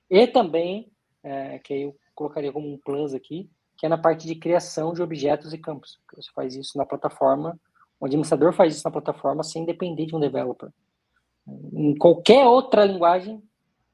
e 0.09 0.25
também, 0.25 0.91
é, 1.23 1.59
que 1.59 1.73
eu 1.73 1.95
colocaria 2.15 2.51
como 2.51 2.71
um 2.71 2.77
plus 2.77 3.13
aqui, 3.13 3.49
que 3.77 3.85
é 3.85 3.89
na 3.89 3.97
parte 3.97 4.27
de 4.27 4.35
criação 4.35 4.93
de 4.93 5.01
objetos 5.01 5.53
e 5.53 5.57
campos. 5.57 5.99
Você 6.15 6.31
faz 6.33 6.55
isso 6.55 6.77
na 6.77 6.85
plataforma, 6.85 7.59
o 7.99 8.05
administrador 8.05 8.53
faz 8.53 8.75
isso 8.75 8.85
na 8.85 8.91
plataforma 8.91 9.43
sem 9.43 9.65
depender 9.65 10.05
de 10.05 10.15
um 10.15 10.19
developer. 10.19 10.69
Em 11.73 11.95
qualquer 11.95 12.45
outra 12.45 12.85
linguagem, 12.85 13.41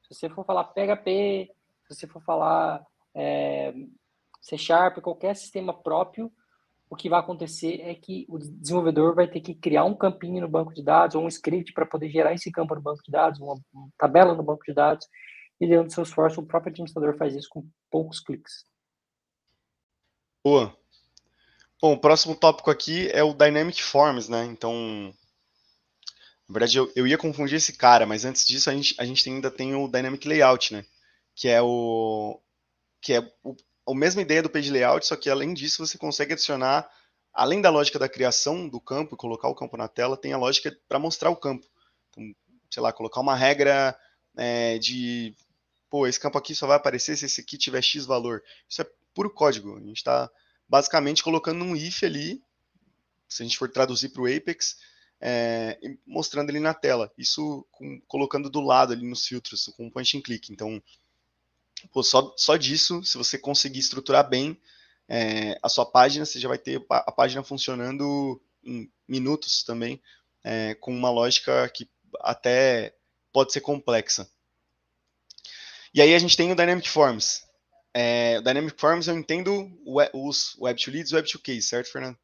se 0.02 0.14
você 0.14 0.28
for 0.28 0.44
falar 0.44 0.64
PHP, 0.64 1.50
se 1.86 1.94
você 1.94 2.06
for 2.06 2.22
falar 2.22 2.84
é, 3.16 3.74
C 4.40 4.58
Sharp, 4.58 4.98
qualquer 4.98 5.34
sistema 5.34 5.72
próprio, 5.72 6.30
o 6.88 6.94
que 6.94 7.08
vai 7.08 7.18
acontecer 7.18 7.80
é 7.80 7.94
que 7.94 8.24
o 8.28 8.38
desenvolvedor 8.38 9.14
vai 9.14 9.26
ter 9.26 9.40
que 9.40 9.54
criar 9.54 9.84
um 9.84 9.96
campinho 9.96 10.40
no 10.40 10.48
banco 10.48 10.72
de 10.72 10.84
dados 10.84 11.16
ou 11.16 11.24
um 11.24 11.28
script 11.28 11.72
para 11.72 11.86
poder 11.86 12.10
gerar 12.10 12.32
esse 12.32 12.50
campo 12.52 12.74
no 12.74 12.80
banco 12.80 13.02
de 13.02 13.10
dados, 13.10 13.40
uma, 13.40 13.58
uma 13.72 13.88
tabela 13.98 14.34
no 14.34 14.42
banco 14.42 14.62
de 14.64 14.72
dados, 14.72 15.06
e 15.60 15.66
dentro 15.66 15.86
do 15.86 15.92
seu 15.92 16.04
esforço 16.04 16.40
o 16.40 16.46
próprio 16.46 16.70
administrador 16.70 17.16
faz 17.16 17.34
isso 17.34 17.48
com 17.50 17.66
poucos 17.90 18.20
cliques. 18.20 18.64
Boa. 20.44 20.76
Bom, 21.82 21.94
o 21.94 22.00
próximo 22.00 22.36
tópico 22.36 22.70
aqui 22.70 23.10
é 23.10 23.22
o 23.22 23.34
Dynamic 23.34 23.82
Forms, 23.82 24.28
né? 24.28 24.44
Então, 24.44 25.12
na 26.48 26.52
verdade, 26.52 26.78
eu, 26.78 26.90
eu 26.94 27.06
ia 27.06 27.18
confundir 27.18 27.56
esse 27.56 27.76
cara, 27.76 28.06
mas 28.06 28.24
antes 28.24 28.46
disso 28.46 28.70
a 28.70 28.74
gente, 28.74 28.94
a 28.98 29.04
gente 29.04 29.28
ainda 29.28 29.50
tem 29.50 29.74
o 29.74 29.88
Dynamic 29.88 30.26
Layout, 30.26 30.72
né? 30.72 30.84
Que 31.34 31.48
é 31.48 31.60
o 31.60 32.40
que 33.06 33.12
é 33.12 33.32
o, 33.44 33.54
a 33.86 33.94
mesma 33.94 34.20
ideia 34.20 34.42
do 34.42 34.50
page 34.50 34.68
layout, 34.68 35.06
só 35.06 35.14
que 35.14 35.30
além 35.30 35.54
disso 35.54 35.86
você 35.86 35.96
consegue 35.96 36.32
adicionar, 36.32 36.90
além 37.32 37.60
da 37.60 37.70
lógica 37.70 38.00
da 38.00 38.08
criação 38.08 38.68
do 38.68 38.80
campo 38.80 39.14
e 39.14 39.16
colocar 39.16 39.48
o 39.48 39.54
campo 39.54 39.76
na 39.76 39.86
tela, 39.86 40.16
tem 40.16 40.32
a 40.32 40.36
lógica 40.36 40.76
para 40.88 40.98
mostrar 40.98 41.30
o 41.30 41.36
campo. 41.36 41.64
Então, 42.10 42.34
sei 42.68 42.82
lá, 42.82 42.92
colocar 42.92 43.20
uma 43.20 43.36
regra 43.36 43.96
é, 44.36 44.76
de, 44.78 45.36
pô, 45.88 46.04
esse 46.04 46.18
campo 46.18 46.36
aqui 46.36 46.52
só 46.52 46.66
vai 46.66 46.76
aparecer 46.76 47.16
se 47.16 47.26
esse 47.26 47.40
aqui 47.40 47.56
tiver 47.56 47.80
X 47.80 48.04
valor. 48.04 48.42
Isso 48.68 48.82
é 48.82 48.90
puro 49.14 49.30
código. 49.30 49.76
A 49.76 49.80
gente 49.80 49.98
está 49.98 50.28
basicamente 50.68 51.22
colocando 51.22 51.64
um 51.64 51.76
if 51.76 52.02
ali, 52.02 52.42
se 53.28 53.44
a 53.44 53.46
gente 53.46 53.56
for 53.56 53.70
traduzir 53.70 54.08
para 54.08 54.22
o 54.22 54.26
Apex, 54.26 54.78
é, 55.20 55.78
mostrando 56.04 56.50
ele 56.50 56.58
na 56.58 56.74
tela. 56.74 57.12
Isso 57.16 57.64
com, 57.70 58.00
colocando 58.08 58.50
do 58.50 58.60
lado 58.60 58.92
ali 58.92 59.08
nos 59.08 59.24
filtros, 59.24 59.72
com 59.76 59.88
point 59.88 60.18
and 60.18 60.22
click. 60.22 60.52
Então, 60.52 60.82
pô, 61.92 62.02
só, 62.02 62.34
só 62.36 62.56
disso, 62.56 63.02
se 63.02 63.16
você 63.16 63.38
conseguir 63.38 63.80
estruturar 63.80 64.28
bem 64.28 64.60
é, 65.08 65.58
a 65.62 65.68
sua 65.68 65.86
página, 65.86 66.24
você 66.24 66.38
já 66.38 66.48
vai 66.48 66.58
ter 66.58 66.84
a 66.90 67.12
página 67.12 67.42
funcionando 67.42 68.40
em 68.64 68.90
minutos 69.06 69.62
também, 69.62 70.00
é, 70.42 70.74
com 70.74 70.92
uma 70.92 71.10
lógica 71.10 71.68
que 71.68 71.88
até 72.20 72.94
pode 73.32 73.52
ser 73.52 73.60
complexa. 73.60 74.28
E 75.94 76.00
aí 76.00 76.14
a 76.14 76.18
gente 76.18 76.36
tem 76.36 76.52
o 76.52 76.56
Dynamic 76.56 76.88
Forms. 76.88 77.46
É, 77.94 78.38
o 78.38 78.42
Dynamic 78.42 78.78
Forms 78.78 79.08
eu 79.08 79.16
entendo 79.16 79.70
os 80.12 80.56
Web2Leads 80.60 81.10
e 81.10 81.14
Web2Case, 81.14 81.62
certo, 81.62 81.90
Fernando? 81.90 82.18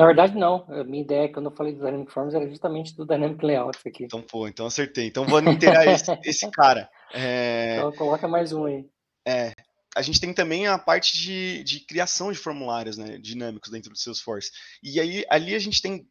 Na 0.00 0.06
verdade, 0.06 0.34
não. 0.34 0.64
A 0.70 0.82
minha 0.82 1.02
ideia, 1.02 1.30
quando 1.30 1.50
eu 1.50 1.54
falei 1.54 1.74
do 1.74 1.84
Dynamic 1.84 2.10
Forms, 2.10 2.34
era 2.34 2.48
justamente 2.48 2.96
do 2.96 3.04
Dynamic 3.04 3.44
Layout 3.44 3.78
aqui. 3.86 4.04
Então, 4.04 4.22
pô, 4.22 4.48
então 4.48 4.64
acertei. 4.64 5.06
Então 5.06 5.26
vou 5.26 5.40
inteirar 5.40 5.84
esse, 5.86 6.10
esse, 6.24 6.50
cara. 6.50 6.88
É... 7.12 7.76
Então 7.76 7.92
coloca 7.92 8.26
mais 8.26 8.50
um 8.50 8.64
aí. 8.64 8.88
É. 9.26 9.52
A 9.94 10.00
gente 10.00 10.18
tem 10.18 10.32
também 10.32 10.66
a 10.66 10.78
parte 10.78 11.18
de, 11.18 11.62
de 11.64 11.80
criação 11.80 12.32
de 12.32 12.38
formulários 12.38 12.96
né, 12.96 13.18
dinâmicos 13.18 13.70
dentro 13.70 13.90
do 13.90 13.98
Salesforce. 13.98 14.50
E 14.82 14.98
aí 14.98 15.22
ali 15.28 15.54
a 15.54 15.58
gente 15.58 15.82
tem 15.82 16.08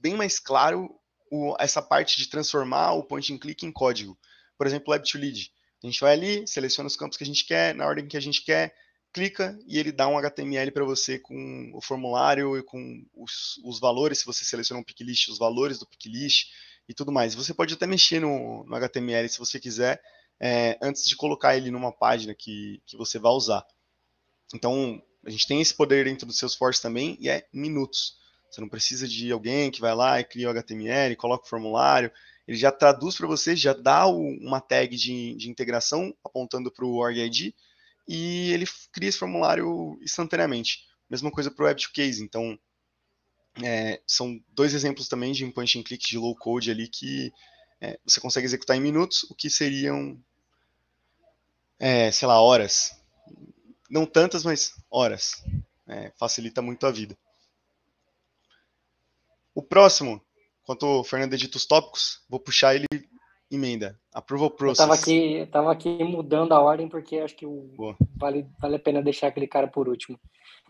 bem 0.00 0.14
mais 0.14 0.38
claro 0.38 0.88
o, 1.30 1.54
essa 1.60 1.82
parte 1.82 2.16
de 2.16 2.30
transformar 2.30 2.92
o 2.92 3.04
point 3.04 3.30
and 3.30 3.36
click 3.36 3.66
em 3.66 3.72
código. 3.72 4.18
Por 4.56 4.66
exemplo, 4.66 4.90
Web 4.90 5.06
to 5.06 5.18
Lead. 5.18 5.52
A 5.84 5.86
gente 5.86 6.00
vai 6.00 6.14
ali, 6.14 6.46
seleciona 6.46 6.86
os 6.86 6.96
campos 6.96 7.18
que 7.18 7.24
a 7.24 7.26
gente 7.26 7.44
quer, 7.44 7.74
na 7.74 7.86
ordem 7.86 8.08
que 8.08 8.16
a 8.16 8.22
gente 8.22 8.42
quer, 8.42 8.72
clica 9.12 9.58
e 9.66 9.78
ele 9.78 9.92
dá 9.92 10.06
um 10.08 10.18
HTML 10.18 10.70
para 10.70 10.84
você 10.84 11.18
com 11.18 11.70
o 11.74 11.80
formulário 11.80 12.56
e 12.58 12.62
com 12.62 13.04
os, 13.14 13.60
os 13.64 13.80
valores, 13.80 14.20
se 14.20 14.26
você 14.26 14.44
seleciona 14.44 14.80
um 14.80 14.84
pick 14.84 15.00
list, 15.00 15.28
os 15.28 15.38
valores 15.38 15.78
do 15.78 15.86
pick 15.86 16.06
list 16.06 16.48
e 16.88 16.94
tudo 16.94 17.12
mais. 17.12 17.34
Você 17.34 17.54
pode 17.54 17.74
até 17.74 17.86
mexer 17.86 18.20
no, 18.20 18.64
no 18.64 18.76
HTML 18.76 19.28
se 19.28 19.38
você 19.38 19.58
quiser, 19.58 20.00
é, 20.40 20.78
antes 20.80 21.04
de 21.04 21.16
colocar 21.16 21.56
ele 21.56 21.70
numa 21.70 21.92
página 21.92 22.34
que, 22.34 22.82
que 22.86 22.96
você 22.96 23.18
vai 23.18 23.32
usar. 23.32 23.64
Então, 24.54 25.02
a 25.24 25.30
gente 25.30 25.46
tem 25.46 25.60
esse 25.60 25.74
poder 25.74 26.04
dentro 26.04 26.26
do 26.26 26.32
Salesforce 26.32 26.80
também 26.80 27.16
e 27.20 27.28
é 27.28 27.46
minutos. 27.52 28.16
Você 28.50 28.60
não 28.60 28.68
precisa 28.68 29.06
de 29.06 29.30
alguém 29.30 29.70
que 29.70 29.80
vai 29.80 29.94
lá 29.94 30.20
e 30.20 30.24
cria 30.24 30.48
o 30.48 30.50
HTML, 30.50 31.16
coloca 31.16 31.44
o 31.44 31.48
formulário, 31.48 32.10
ele 32.46 32.56
já 32.56 32.72
traduz 32.72 33.14
para 33.14 33.26
você, 33.26 33.54
já 33.54 33.74
dá 33.74 34.06
uma 34.06 34.58
tag 34.58 34.96
de, 34.96 35.34
de 35.34 35.50
integração 35.50 36.14
apontando 36.24 36.70
para 36.72 36.84
o 36.84 36.94
org 36.94 37.18
ID 37.18 37.52
e 38.08 38.52
ele 38.52 38.64
cria 38.90 39.10
esse 39.10 39.18
formulário 39.18 39.98
instantaneamente. 40.02 40.86
Mesma 41.10 41.30
coisa 41.30 41.50
para 41.50 41.66
o 41.66 41.68
Web2Case. 41.68 42.20
Então, 42.22 42.58
é, 43.62 44.00
são 44.06 44.42
dois 44.48 44.72
exemplos 44.72 45.08
também 45.08 45.32
de 45.32 45.46
point 45.52 45.78
and 45.78 45.82
click 45.82 46.08
de 46.08 46.16
low 46.16 46.34
code 46.34 46.70
ali 46.70 46.88
que 46.88 47.32
é, 47.80 47.98
você 48.04 48.20
consegue 48.20 48.46
executar 48.46 48.76
em 48.76 48.80
minutos, 48.80 49.24
o 49.24 49.34
que 49.34 49.50
seriam, 49.50 50.18
é, 51.78 52.10
sei 52.10 52.26
lá, 52.26 52.40
horas. 52.40 52.98
Não 53.90 54.06
tantas, 54.06 54.42
mas 54.42 54.74
horas. 54.90 55.44
É, 55.86 56.10
facilita 56.18 56.62
muito 56.62 56.86
a 56.86 56.90
vida. 56.90 57.16
O 59.54 59.62
próximo, 59.62 60.22
enquanto 60.62 60.84
o 60.84 61.04
Fernando 61.04 61.34
edita 61.34 61.56
os 61.56 61.66
tópicos, 61.66 62.22
vou 62.28 62.40
puxar 62.40 62.74
ele 62.74 62.86
emenda. 63.50 63.98
Approval 64.12 64.50
process. 64.50 64.78
Eu 64.80 64.88
tava 64.88 65.00
aqui, 65.00 65.48
tava 65.50 65.72
aqui 65.72 66.04
mudando 66.04 66.52
a 66.52 66.60
ordem 66.60 66.88
porque 66.88 67.18
acho 67.18 67.36
que 67.36 67.46
o, 67.46 67.94
vale, 68.16 68.46
vale 68.60 68.76
a 68.76 68.80
pena 68.80 69.02
deixar 69.02 69.28
aquele 69.28 69.46
cara 69.46 69.68
por 69.68 69.88
último. 69.88 70.18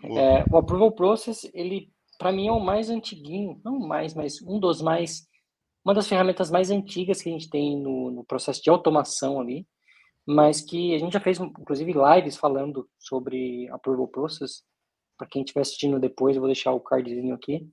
É, 0.02 0.44
o 0.50 0.56
approval 0.56 0.92
process, 0.92 1.50
ele 1.52 1.90
para 2.18 2.32
mim 2.32 2.49
é 2.49 2.52
o 2.52 2.61
mais 2.61 2.90
antiguinho, 2.90 3.61
não 3.64 3.78
mais, 3.78 4.12
mas 4.12 4.42
um 4.42 4.58
dos 4.58 4.82
mais, 4.82 5.26
uma 5.85 5.94
das 5.94 6.08
ferramentas 6.08 6.50
mais 6.50 6.70
antigas 6.70 7.23
que 7.23 7.28
a 7.28 7.32
gente 7.32 7.49
tem 7.49 7.80
no, 7.80 8.11
no 8.11 8.25
processo 8.25 8.61
de 8.61 8.68
automação 8.68 9.40
ali, 9.40 9.66
mas 10.26 10.61
que 10.61 10.94
a 10.94 10.99
gente 10.99 11.12
já 11.12 11.20
fez 11.20 11.38
inclusive 11.38 11.92
lives 11.92 12.37
falando 12.37 12.88
sobre 12.99 13.68
approval 13.70 14.08
process. 14.08 14.62
Para 15.16 15.28
quem 15.28 15.42
estiver 15.42 15.62
assistindo 15.62 15.99
depois, 15.99 16.37
eu 16.37 16.40
vou 16.40 16.49
deixar 16.49 16.73
o 16.73 16.80
cardzinho 16.80 17.35
aqui. 17.35 17.66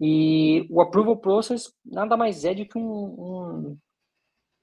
E 0.00 0.66
o 0.70 0.80
approval 0.80 1.16
process 1.16 1.72
nada 1.84 2.16
mais 2.16 2.44
é 2.44 2.54
do 2.54 2.66
que 2.66 2.76
um, 2.76 2.82
um 2.82 3.78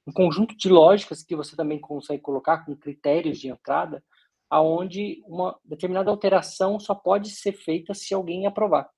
um 0.07 0.11
conjunto 0.11 0.55
de 0.57 0.69
lógicas 0.69 1.23
que 1.23 1.35
você 1.35 1.55
também 1.55 1.79
consegue 1.79 2.21
colocar 2.21 2.65
com 2.65 2.75
critérios 2.75 3.39
de 3.39 3.49
entrada, 3.49 4.03
aonde 4.49 5.23
uma 5.25 5.57
determinada 5.63 6.09
alteração 6.09 6.79
só 6.79 6.93
pode 6.93 7.29
ser 7.29 7.53
feita 7.53 7.93
se 7.93 8.13
alguém 8.13 8.45
aprovar. 8.45 8.89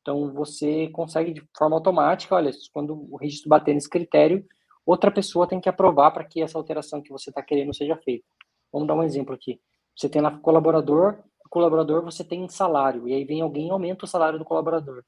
Então 0.00 0.32
você 0.32 0.88
consegue 0.88 1.32
de 1.32 1.42
forma 1.56 1.76
automática, 1.76 2.34
olha, 2.34 2.50
quando 2.72 2.94
o 3.10 3.16
registro 3.16 3.48
bater 3.48 3.74
nesse 3.74 3.88
critério, 3.88 4.44
outra 4.84 5.10
pessoa 5.10 5.46
tem 5.46 5.60
que 5.60 5.68
aprovar 5.68 6.10
para 6.10 6.24
que 6.24 6.42
essa 6.42 6.58
alteração 6.58 7.00
que 7.00 7.10
você 7.10 7.30
está 7.30 7.42
querendo 7.42 7.74
seja 7.74 7.96
feita. 7.96 8.26
Vamos 8.72 8.88
dar 8.88 8.94
um 8.94 9.02
exemplo 9.02 9.34
aqui. 9.34 9.60
Você 9.96 10.08
tem 10.08 10.20
lá 10.22 10.36
colaborador, 10.38 11.22
colaborador 11.52 12.02
você 12.02 12.24
tem 12.24 12.42
um 12.42 12.48
salário, 12.48 13.06
e 13.06 13.12
aí 13.12 13.24
vem 13.24 13.42
alguém 13.42 13.68
e 13.68 13.70
aumenta 13.70 14.06
o 14.06 14.08
salário 14.08 14.38
do 14.38 14.44
colaborador. 14.44 15.04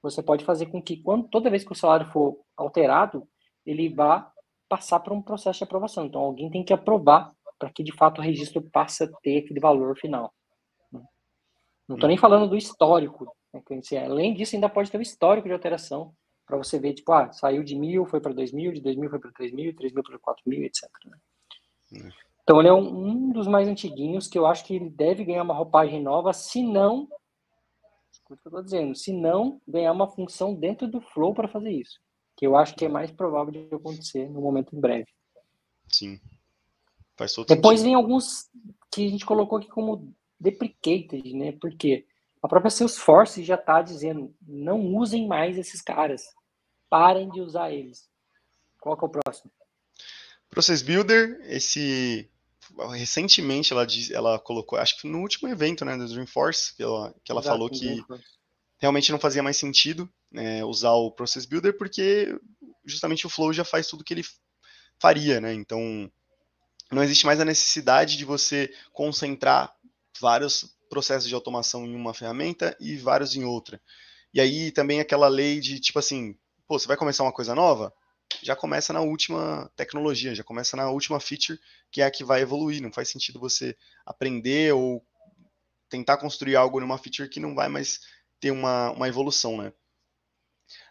Você 0.00 0.22
pode 0.22 0.44
fazer 0.44 0.66
com 0.66 0.80
que, 0.80 1.02
quando 1.02 1.28
toda 1.28 1.50
vez 1.50 1.64
que 1.64 1.72
o 1.72 1.74
salário 1.74 2.06
for 2.12 2.38
alterado, 2.56 3.26
ele 3.66 3.92
vá 3.92 4.32
passar 4.68 5.00
por 5.00 5.12
um 5.12 5.22
processo 5.22 5.58
de 5.58 5.64
aprovação. 5.64 6.06
Então, 6.06 6.20
alguém 6.20 6.50
tem 6.50 6.64
que 6.64 6.72
aprovar 6.72 7.32
para 7.58 7.70
que, 7.70 7.82
de 7.82 7.92
fato, 7.92 8.20
o 8.20 8.24
registro 8.24 8.62
passe 8.62 9.04
a 9.04 9.08
ter 9.22 9.38
aquele 9.38 9.60
valor 9.60 9.96
final. 9.96 10.32
Não 10.92 11.96
estou 11.96 12.08
nem 12.08 12.18
falando 12.18 12.48
do 12.48 12.56
histórico. 12.56 13.34
Né, 13.52 13.62
além 14.04 14.34
disso, 14.34 14.54
ainda 14.54 14.68
pode 14.68 14.90
ter 14.90 14.98
o 14.98 15.02
histórico 15.02 15.48
de 15.48 15.54
alteração 15.54 16.12
para 16.46 16.56
você 16.56 16.78
ver, 16.78 16.94
tipo, 16.94 17.12
ah, 17.12 17.30
saiu 17.32 17.62
de 17.62 17.74
mil, 17.74 18.06
foi 18.06 18.20
para 18.20 18.32
dois 18.32 18.52
mil, 18.52 18.72
de 18.72 18.80
dois 18.80 18.96
mil 18.96 19.10
foi 19.10 19.18
para 19.18 19.32
três 19.32 19.52
mil, 19.52 19.74
três 19.74 19.92
mil 19.92 20.02
para 20.02 20.18
quatro 20.18 20.42
mil, 20.46 20.62
etc. 20.62 20.88
Né? 21.04 22.10
Então, 22.42 22.60
ele 22.60 22.68
é 22.68 22.72
um, 22.72 23.06
um, 23.06 23.32
dos 23.32 23.46
mais 23.46 23.68
antiguinhos 23.68 24.28
que 24.28 24.38
eu 24.38 24.46
acho 24.46 24.64
que 24.64 24.74
ele 24.76 24.88
deve 24.88 25.24
ganhar 25.24 25.42
uma 25.42 25.54
roupagem 25.54 26.02
nova, 26.02 26.32
se 26.32 26.62
não, 26.62 27.08
escuta 28.10 28.34
o 28.34 28.36
que 28.36 28.46
eu 28.46 28.50
estou 28.50 28.62
dizendo, 28.62 28.94
se 28.94 29.12
não 29.12 29.60
ganhar 29.66 29.92
uma 29.92 30.08
função 30.08 30.54
dentro 30.54 30.88
do 30.88 31.00
Flow 31.00 31.34
para 31.34 31.48
fazer 31.48 31.70
isso 31.70 31.98
que 32.38 32.46
eu 32.46 32.56
acho 32.56 32.76
que 32.76 32.84
é 32.84 32.88
mais 32.88 33.10
provável 33.10 33.50
de 33.50 33.74
acontecer 33.74 34.30
no 34.30 34.40
momento 34.40 34.74
em 34.74 34.80
breve. 34.80 35.08
Sim. 35.92 36.20
Faz 37.16 37.34
todo 37.34 37.48
Depois 37.48 37.80
sentido. 37.80 37.86
vem 37.86 37.94
alguns 37.96 38.48
que 38.92 39.08
a 39.08 39.10
gente 39.10 39.26
colocou 39.26 39.58
aqui 39.58 39.66
como 39.66 40.14
deprecated, 40.38 41.34
né? 41.34 41.50
Porque 41.60 42.06
a 42.40 42.46
própria 42.46 42.70
Salesforce 42.70 43.42
já 43.42 43.56
está 43.56 43.82
dizendo, 43.82 44.32
não 44.40 44.94
usem 44.94 45.26
mais 45.26 45.58
esses 45.58 45.82
caras. 45.82 46.22
Parem 46.88 47.28
de 47.28 47.40
usar 47.40 47.72
eles. 47.72 48.08
Qual 48.80 48.96
que 48.96 49.04
é 49.04 49.08
o 49.08 49.10
próximo? 49.10 49.50
Process 50.48 50.80
Builder, 50.80 51.40
esse 51.42 52.30
recentemente 52.92 53.72
ela, 53.72 53.84
diz, 53.84 54.12
ela 54.12 54.38
colocou, 54.38 54.78
acho 54.78 55.00
que 55.00 55.08
no 55.08 55.22
último 55.22 55.48
evento 55.48 55.84
né, 55.84 55.96
do 55.96 56.06
Dreamforce, 56.06 56.76
que 56.76 56.82
ela, 56.84 57.12
que 57.24 57.32
ela 57.32 57.40
Exato, 57.40 57.56
falou 57.56 57.68
que 57.68 58.00
realmente 58.78 59.10
não 59.10 59.18
fazia 59.18 59.42
mais 59.42 59.56
sentido 59.56 60.08
né, 60.30 60.64
usar 60.64 60.92
o 60.92 61.10
Process 61.10 61.46
Builder, 61.46 61.76
porque 61.76 62.38
justamente 62.84 63.26
o 63.26 63.30
Flow 63.30 63.52
já 63.52 63.64
faz 63.64 63.86
tudo 63.86 64.04
que 64.04 64.14
ele 64.14 64.24
faria, 64.98 65.40
né? 65.40 65.52
Então, 65.52 66.10
não 66.90 67.02
existe 67.02 67.26
mais 67.26 67.40
a 67.40 67.44
necessidade 67.44 68.16
de 68.16 68.24
você 68.24 68.72
concentrar 68.92 69.74
vários 70.20 70.76
processos 70.88 71.28
de 71.28 71.34
automação 71.34 71.86
em 71.86 71.94
uma 71.94 72.14
ferramenta 72.14 72.76
e 72.80 72.96
vários 72.96 73.36
em 73.36 73.44
outra. 73.44 73.80
E 74.32 74.40
aí 74.40 74.70
também 74.72 75.00
aquela 75.00 75.28
lei 75.28 75.60
de, 75.60 75.78
tipo 75.78 75.98
assim, 75.98 76.36
pô, 76.66 76.78
você 76.78 76.86
vai 76.86 76.96
começar 76.96 77.22
uma 77.22 77.32
coisa 77.32 77.54
nova? 77.54 77.92
Já 78.42 78.54
começa 78.54 78.92
na 78.92 79.00
última 79.00 79.70
tecnologia, 79.74 80.34
já 80.34 80.44
começa 80.44 80.76
na 80.76 80.90
última 80.90 81.18
feature, 81.18 81.58
que 81.90 82.02
é 82.02 82.04
a 82.04 82.10
que 82.10 82.24
vai 82.24 82.42
evoluir. 82.42 82.82
Não 82.82 82.92
faz 82.92 83.10
sentido 83.10 83.40
você 83.40 83.76
aprender 84.04 84.74
ou 84.74 85.02
tentar 85.88 86.18
construir 86.18 86.56
algo 86.56 86.80
numa 86.80 86.98
feature 86.98 87.28
que 87.28 87.40
não 87.40 87.54
vai 87.54 87.68
mais 87.68 88.00
ter 88.38 88.50
uma, 88.50 88.90
uma 88.90 89.08
evolução, 89.08 89.56
né? 89.56 89.72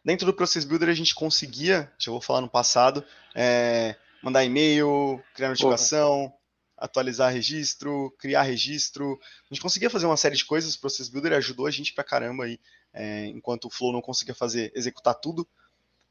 Dentro 0.04 0.26
do 0.26 0.34
Process 0.34 0.66
Builder 0.66 0.90
a 0.90 0.94
gente 0.94 1.14
conseguia, 1.14 1.92
já 1.98 2.12
vou 2.12 2.22
falar 2.22 2.42
no 2.42 2.50
passado, 2.50 3.04
é, 3.36 3.96
mandar 4.22 4.44
e-mail, 4.44 5.24
criar 5.34 5.50
notificação, 5.50 6.34
atualizar 6.78 7.34
registro, 7.34 8.16
criar 8.20 8.44
registro. 8.44 9.20
A 9.50 9.54
gente 9.54 9.62
conseguia 9.62 9.90
fazer 9.90 10.06
uma 10.06 10.18
série 10.18 10.36
de 10.36 10.46
coisas, 10.46 10.76
o 10.76 10.80
Process 10.80 11.10
Builder 11.10 11.34
ajudou 11.34 11.66
a 11.66 11.72
gente 11.72 11.94
pra 11.94 12.04
caramba 12.04 12.46
aí, 12.46 12.60
é, 12.94 13.26
enquanto 13.28 13.66
o 13.66 13.70
Flow 13.70 13.92
não 13.92 14.02
conseguia 14.02 14.36
fazer, 14.36 14.72
executar 14.76 15.16
tudo. 15.16 15.48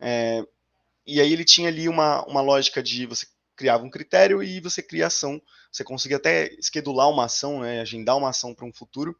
É, 0.00 0.44
e 1.06 1.20
aí 1.20 1.32
ele 1.32 1.44
tinha 1.44 1.68
ali 1.68 1.88
uma, 1.88 2.24
uma 2.26 2.40
lógica 2.40 2.82
de 2.82 3.06
você 3.06 3.26
criava 3.54 3.84
um 3.84 3.90
critério 3.90 4.42
e 4.42 4.60
você 4.60 4.82
cria 4.82 5.06
ação. 5.06 5.40
Você 5.72 5.82
conseguia 5.82 6.18
até 6.18 6.52
esquedular 6.54 7.08
uma 7.08 7.24
ação, 7.24 7.60
né, 7.60 7.80
agendar 7.80 8.16
uma 8.16 8.28
ação 8.28 8.54
para 8.54 8.66
um 8.66 8.72
futuro. 8.72 9.16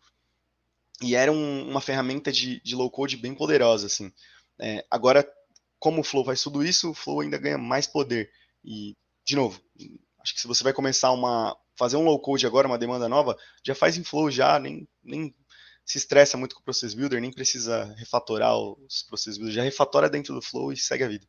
E 1.03 1.15
era 1.15 1.31
um, 1.31 1.69
uma 1.69 1.81
ferramenta 1.81 2.33
de, 2.33 2.61
de 2.61 2.75
low 2.75 2.91
code 2.91 3.17
bem 3.17 3.35
poderosa, 3.35 3.87
assim. 3.87 4.12
É, 4.61 4.85
agora, 4.91 5.27
como 5.79 6.01
o 6.01 6.05
Flow 6.05 6.25
faz 6.25 6.43
tudo 6.43 6.65
isso, 6.65 6.91
o 6.91 6.95
Flow 6.95 7.21
ainda 7.21 7.39
ganha 7.39 7.59
mais 7.59 7.87
poder. 7.87 8.31
E, 8.65 8.95
de 9.25 9.37
novo, 9.37 9.61
acho 10.21 10.35
que 10.35 10.41
se 10.41 10.49
você 10.49 10.65
vai 10.65 10.73
começar 10.73 11.13
uma. 11.13 11.57
fazer 11.79 11.97
um 11.97 12.05
low 12.05 12.19
code 12.21 12.47
agora, 12.47 12.67
uma 12.67 12.79
demanda 12.79 13.09
nova, 13.09 13.37
já 13.65 13.75
faz 13.75 13.97
em 13.97 14.05
Flow 14.05 14.31
já, 14.31 14.59
nem, 14.59 14.89
nem 15.03 15.35
se 15.85 15.99
estressa 15.99 16.37
muito 16.37 16.55
com 16.55 16.61
o 16.61 16.65
Process 16.65 16.95
Builder, 16.95 17.21
nem 17.21 17.31
precisa 17.31 17.85
refatorar 17.97 18.59
os 18.59 19.05
Process 19.09 19.37
Builder, 19.37 19.55
já 19.55 19.63
refatora 19.63 20.11
dentro 20.11 20.35
do 20.35 20.43
Flow 20.43 20.73
e 20.73 20.77
segue 20.77 21.05
a 21.05 21.09
vida. 21.09 21.27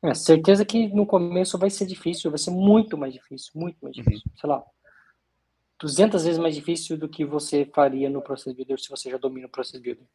É, 0.00 0.14
certeza 0.14 0.64
que 0.64 0.86
no 0.88 1.04
começo 1.04 1.58
vai 1.58 1.70
ser 1.70 1.84
difícil, 1.84 2.30
vai 2.30 2.38
ser 2.38 2.52
muito 2.52 2.96
mais 2.96 3.12
difícil, 3.12 3.50
muito 3.56 3.78
mais 3.82 3.96
uhum. 3.96 4.04
difícil. 4.04 4.30
Uhum. 4.30 4.38
Sei 4.40 4.48
lá, 4.48 4.64
200 5.80 6.24
vezes 6.24 6.38
mais 6.38 6.54
difícil 6.54 6.96
do 6.96 7.08
que 7.08 7.24
você 7.24 7.64
faria 7.64 8.08
no 8.08 8.22
Process 8.22 8.52
Builder 8.52 8.78
se 8.78 8.88
você 8.88 9.10
já 9.10 9.16
domina 9.16 9.46
o 9.46 9.50
Process 9.50 9.80
Builder. 9.80 10.06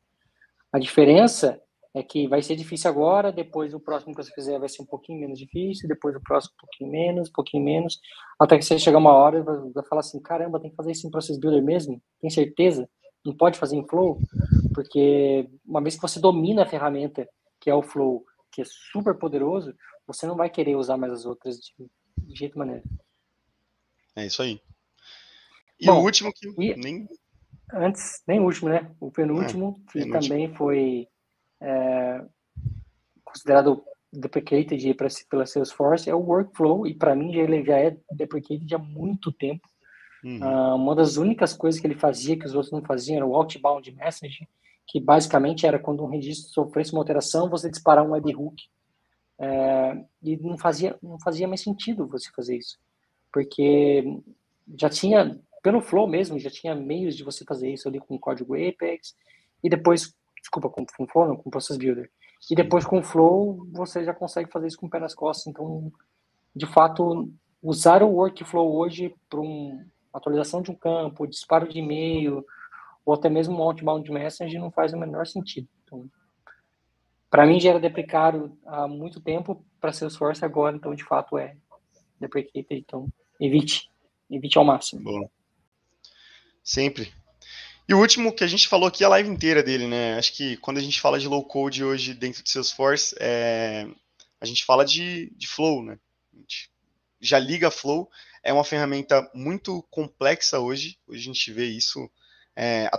A 0.72 0.80
diferença 0.80 1.62
é 1.94 2.02
que 2.02 2.28
vai 2.28 2.42
ser 2.42 2.56
difícil 2.56 2.90
agora, 2.90 3.32
depois 3.32 3.74
o 3.74 3.80
próximo 3.80 4.16
que 4.16 4.24
você 4.24 4.32
fizer 4.34 4.58
vai 4.58 4.68
ser 4.68 4.82
um 4.82 4.86
pouquinho 4.86 5.20
menos 5.20 5.38
difícil, 5.38 5.88
depois 5.88 6.16
o 6.16 6.22
próximo 6.22 6.54
um 6.56 6.62
pouquinho 6.62 6.92
menos, 6.92 7.30
um 7.30 7.32
pouquinho 7.32 7.64
menos, 7.64 8.00
até 8.40 8.58
que 8.58 8.66
você 8.66 8.80
chegar 8.80 8.98
uma 8.98 9.14
hora 9.14 9.40
e 9.40 9.72
vai 9.72 9.86
falar 9.86 10.00
assim, 10.00 10.20
caramba, 10.20 10.60
tem 10.60 10.72
que 10.72 10.76
fazer 10.76 10.92
isso 10.92 11.06
em 11.06 11.12
Process 11.12 11.40
Builder 11.40 11.64
mesmo? 11.64 12.02
Tem 12.20 12.30
certeza? 12.32 12.90
Não 13.24 13.36
pode 13.36 13.60
fazer 13.60 13.76
em 13.76 13.88
Flow? 13.88 14.20
Porque 14.74 15.48
uma 15.66 15.82
vez 15.82 15.96
que 15.96 16.02
você 16.02 16.20
domina 16.20 16.64
a 16.64 16.68
ferramenta, 16.68 17.30
que 17.60 17.70
é 17.70 17.76
o 17.76 17.84
Flow, 17.84 18.26
que 18.52 18.64
é 18.64 18.66
super 18.66 19.16
poderoso, 19.16 19.76
você 20.08 20.26
não 20.26 20.36
vai 20.36 20.50
querer 20.50 20.76
usar 20.76 20.98
mais 20.98 21.14
as 21.14 21.26
outras 21.26 21.58
de, 21.58 21.74
de 22.18 22.36
jeito 22.36 22.58
maneira. 22.58 22.84
É 24.16 24.26
isso 24.26 24.42
aí. 24.42 24.60
E 25.80 25.86
Bom, 25.86 26.00
o 26.00 26.04
último 26.04 26.32
que 26.34 26.48
nem... 26.76 27.08
Antes, 27.72 28.22
nem 28.28 28.40
o 28.40 28.44
último, 28.44 28.70
né? 28.70 28.92
O 29.00 29.12
penúltimo, 29.12 29.80
é, 29.80 29.92
que 29.92 30.00
penúltimo. 30.00 30.22
também 30.22 30.54
foi 30.56 31.08
é, 31.64 32.26
considerado 33.24 33.84
deprecated 34.12 34.94
pela 35.30 35.46
Salesforce 35.46 36.10
é 36.10 36.14
o 36.14 36.20
workflow, 36.20 36.86
e 36.86 36.94
para 36.94 37.16
mim 37.16 37.34
ele 37.36 37.64
já 37.64 37.80
é 37.80 37.98
deprecated 38.12 38.76
há 38.76 38.78
muito 38.78 39.32
tempo. 39.32 39.68
Uhum. 40.24 40.40
Uh, 40.40 40.76
uma 40.76 40.96
das 40.96 41.18
únicas 41.18 41.54
coisas 41.54 41.82
que 41.82 41.88
ele 41.88 41.96
fazia 41.96 42.38
que 42.38 42.46
os 42.46 42.54
outros 42.54 42.72
não 42.72 42.82
faziam 42.82 43.18
era 43.18 43.26
o 43.26 43.36
outbound 43.36 43.92
message, 43.92 44.48
que 44.88 45.00
basicamente 45.00 45.66
era 45.66 45.80
quando 45.80 46.04
um 46.04 46.10
registro 46.10 46.52
sofresse 46.52 46.94
uma 46.94 47.02
alteração, 47.02 47.50
você 47.50 47.70
disparar 47.70 48.06
um 48.06 48.12
webhook. 48.12 48.64
É, 49.40 50.06
e 50.22 50.38
não 50.38 50.58
fazia, 50.58 50.96
não 51.02 51.20
fazia 51.20 51.48
mais 51.48 51.62
sentido 51.62 52.08
você 52.08 52.30
fazer 52.36 52.56
isso, 52.56 52.78
porque 53.32 54.22
já 54.80 54.90
tinha, 54.90 55.40
pelo 55.62 55.82
flow 55.82 56.08
mesmo, 56.08 56.40
já 56.40 56.52
tinha 56.52 56.76
meios 56.76 57.18
de 57.18 57.24
você 57.24 57.44
fazer 57.44 57.74
isso 57.74 57.88
ali 57.88 58.00
com 58.00 58.16
o 58.16 58.20
código 58.20 58.54
Apex, 58.54 59.16
e 59.64 59.70
depois 59.70 60.14
desculpa, 60.44 60.70
com, 60.70 60.86
com 60.86 61.08
Flow, 61.08 61.28
não, 61.28 61.38
com 61.38 61.50
Process 61.50 61.78
Builder. 61.78 62.12
E 62.52 62.56
depois 62.56 62.86
com 62.86 63.02
Flow, 63.02 63.66
você 63.72 64.04
já 64.04 64.14
consegue 64.14 64.52
fazer 64.52 64.68
isso 64.68 64.78
com 64.78 64.88
o 64.88 64.90
pé 64.90 65.00
nas 65.00 65.16
costas. 65.16 65.48
Então, 65.48 65.92
de 66.54 66.66
fato, 66.66 67.32
usar 67.62 68.04
o 68.04 68.12
workflow 68.12 68.76
hoje 68.76 69.16
para 69.30 69.40
uma 69.40 69.86
atualização 70.14 70.62
de 70.62 70.70
um 70.70 70.76
campo, 70.76 71.26
disparo 71.26 71.68
de 71.68 71.80
e-mail, 71.80 72.46
ou 73.06 73.14
até 73.14 73.30
mesmo 73.30 73.58
um 73.58 73.64
outbound 73.64 74.10
message 74.12 74.60
não 74.60 74.70
faz 74.70 74.94
o 74.94 74.98
menor 74.98 75.26
sentido. 75.26 75.68
Então, 75.84 76.10
para 77.30 77.48
mim 77.48 77.60
já 77.60 77.72
era 77.72 77.80
deprecado 77.80 78.56
há 78.66 78.88
muito 78.88 79.22
tempo, 79.22 79.66
para 79.80 79.94
Salesforce 79.94 80.46
agora, 80.46 80.76
então 80.76 80.94
de 80.94 81.04
fato 81.04 81.38
é 81.38 81.58
deprecated, 82.20 82.80
então 82.80 83.08
evite, 83.40 83.90
evite 84.30 84.58
ao 84.58 84.66
máximo. 84.66 85.04
Bom. 85.04 85.30
Sempre. 86.64 87.12
E 87.88 87.94
o 87.94 88.00
último 88.00 88.34
que 88.34 88.44
a 88.44 88.48
gente 88.48 88.68
falou 88.68 88.88
aqui 88.88 89.04
é 89.04 89.06
a 89.06 89.10
live 89.10 89.30
inteira 89.30 89.62
dele, 89.62 89.88
né? 89.88 90.18
Acho 90.18 90.34
que 90.34 90.58
quando 90.58 90.78
a 90.78 90.82
gente 90.82 91.02
fala 91.02 91.20
de 91.20 91.28
low 91.28 91.44
code 91.44 91.84
hoje 91.84 92.14
dentro 92.14 92.42
de 92.42 92.50
Salesforce, 92.50 93.16
é... 93.20 93.88
a 94.40 94.46
gente 94.46 94.64
fala 94.64 94.86
de, 94.86 95.32
de 95.36 95.48
flow, 95.48 95.84
né? 95.84 96.00
A 96.34 96.38
gente 96.38 96.72
já 97.20 97.40
liga 97.40 97.72
flow, 97.72 98.10
é 98.42 98.52
uma 98.52 98.64
ferramenta 98.64 99.30
muito 99.34 99.82
complexa 99.90 100.60
hoje, 100.60 100.98
hoje 101.08 101.22
a 101.22 101.34
gente 101.34 101.52
vê 101.52 101.66
isso 101.66 102.10
é, 102.56 102.90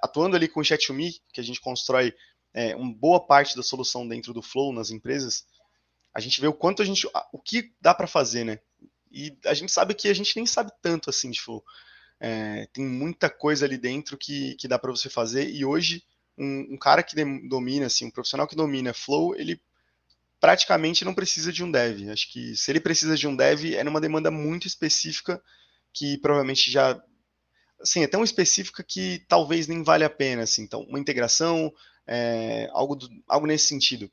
atuando 0.00 0.36
ali 0.36 0.46
com 0.46 0.60
o 0.60 0.62
Chat2Me, 0.62 1.20
que 1.32 1.40
a 1.40 1.44
gente 1.44 1.60
constrói 1.60 2.14
é, 2.54 2.76
uma 2.76 2.92
boa 2.92 3.18
parte 3.18 3.56
da 3.56 3.62
solução 3.62 4.06
dentro 4.06 4.32
do 4.32 4.42
flow 4.42 4.72
nas 4.72 4.90
empresas, 4.90 5.46
a 6.14 6.20
gente 6.20 6.40
vê 6.40 6.46
o 6.46 6.52
quanto 6.52 6.82
a 6.82 6.84
gente, 6.84 7.08
o 7.32 7.38
que 7.38 7.72
dá 7.80 7.94
para 7.94 8.06
fazer, 8.06 8.44
né? 8.44 8.58
E 9.10 9.36
a 9.46 9.54
gente 9.54 9.72
sabe 9.72 9.94
que 9.94 10.08
a 10.08 10.14
gente 10.14 10.36
nem 10.36 10.46
sabe 10.46 10.70
tanto 10.82 11.10
assim 11.10 11.30
de 11.30 11.40
flow. 11.40 11.64
É, 12.24 12.68
tem 12.72 12.84
muita 12.86 13.28
coisa 13.28 13.66
ali 13.66 13.76
dentro 13.76 14.16
que, 14.16 14.54
que 14.54 14.68
dá 14.68 14.78
para 14.78 14.92
você 14.92 15.10
fazer. 15.10 15.50
E 15.50 15.64
hoje, 15.64 16.04
um, 16.38 16.74
um, 16.74 16.76
cara 16.78 17.02
que 17.02 17.16
domina, 17.48 17.86
assim, 17.86 18.04
um 18.04 18.12
profissional 18.12 18.46
que 18.46 18.54
domina 18.54 18.94
Flow, 18.94 19.34
ele 19.34 19.60
praticamente 20.40 21.04
não 21.04 21.14
precisa 21.14 21.52
de 21.52 21.64
um 21.64 21.70
dev. 21.70 22.08
Acho 22.10 22.30
que 22.30 22.54
se 22.54 22.70
ele 22.70 22.78
precisa 22.78 23.16
de 23.16 23.26
um 23.26 23.34
dev, 23.34 23.74
é 23.74 23.82
numa 23.82 24.00
demanda 24.00 24.30
muito 24.30 24.68
específica 24.68 25.42
que 25.92 26.16
provavelmente 26.18 26.70
já. 26.70 27.02
Assim, 27.80 28.04
é 28.04 28.06
tão 28.06 28.22
específica 28.22 28.84
que 28.84 29.24
talvez 29.26 29.66
nem 29.66 29.82
vale 29.82 30.04
a 30.04 30.10
pena. 30.10 30.44
Assim. 30.44 30.62
Então, 30.62 30.82
uma 30.82 31.00
integração, 31.00 31.74
é, 32.06 32.68
algo, 32.72 32.94
do, 32.94 33.08
algo 33.26 33.48
nesse 33.48 33.66
sentido. 33.66 34.08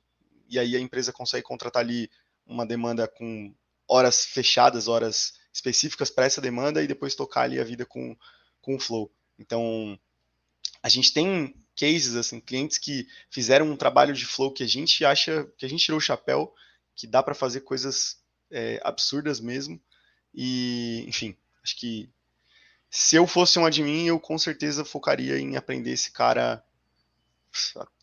E 0.49 0.57
aí 0.57 0.75
a 0.75 0.79
empresa 0.79 1.13
consegue 1.13 1.43
contratar 1.43 1.83
ali 1.83 2.09
uma 2.43 2.65
demanda 2.65 3.07
com 3.07 3.53
horas 3.87 4.25
fechadas, 4.25 4.87
horas 4.87 5.38
específicas 5.53 6.09
para 6.09 6.25
essa 6.25 6.41
demanda 6.41 6.83
e 6.83 6.87
depois 6.87 7.15
tocar 7.15 7.41
ali 7.41 7.59
a 7.59 7.63
vida 7.63 7.85
com, 7.85 8.15
com 8.61 8.75
o 8.75 8.79
Flow. 8.79 9.11
Então, 9.37 9.99
a 10.81 10.89
gente 10.89 11.13
tem 11.13 11.55
cases, 11.75 12.15
assim, 12.15 12.39
clientes 12.39 12.77
que 12.77 13.07
fizeram 13.29 13.69
um 13.69 13.77
trabalho 13.77 14.13
de 14.13 14.25
Flow 14.25 14.51
que 14.51 14.63
a 14.63 14.67
gente 14.67 15.05
acha, 15.05 15.47
que 15.57 15.65
a 15.65 15.69
gente 15.69 15.83
tirou 15.83 15.97
o 15.97 16.01
chapéu, 16.01 16.53
que 16.95 17.07
dá 17.07 17.23
para 17.23 17.33
fazer 17.33 17.61
coisas 17.61 18.21
é, 18.51 18.79
absurdas 18.83 19.39
mesmo. 19.39 19.79
E, 20.33 21.05
enfim, 21.07 21.35
acho 21.63 21.77
que 21.77 22.09
se 22.89 23.15
eu 23.15 23.27
fosse 23.27 23.57
um 23.59 23.65
admin, 23.65 24.07
eu 24.07 24.19
com 24.19 24.37
certeza 24.37 24.83
focaria 24.83 25.39
em 25.39 25.55
aprender 25.55 25.91
esse 25.91 26.11
cara 26.11 26.63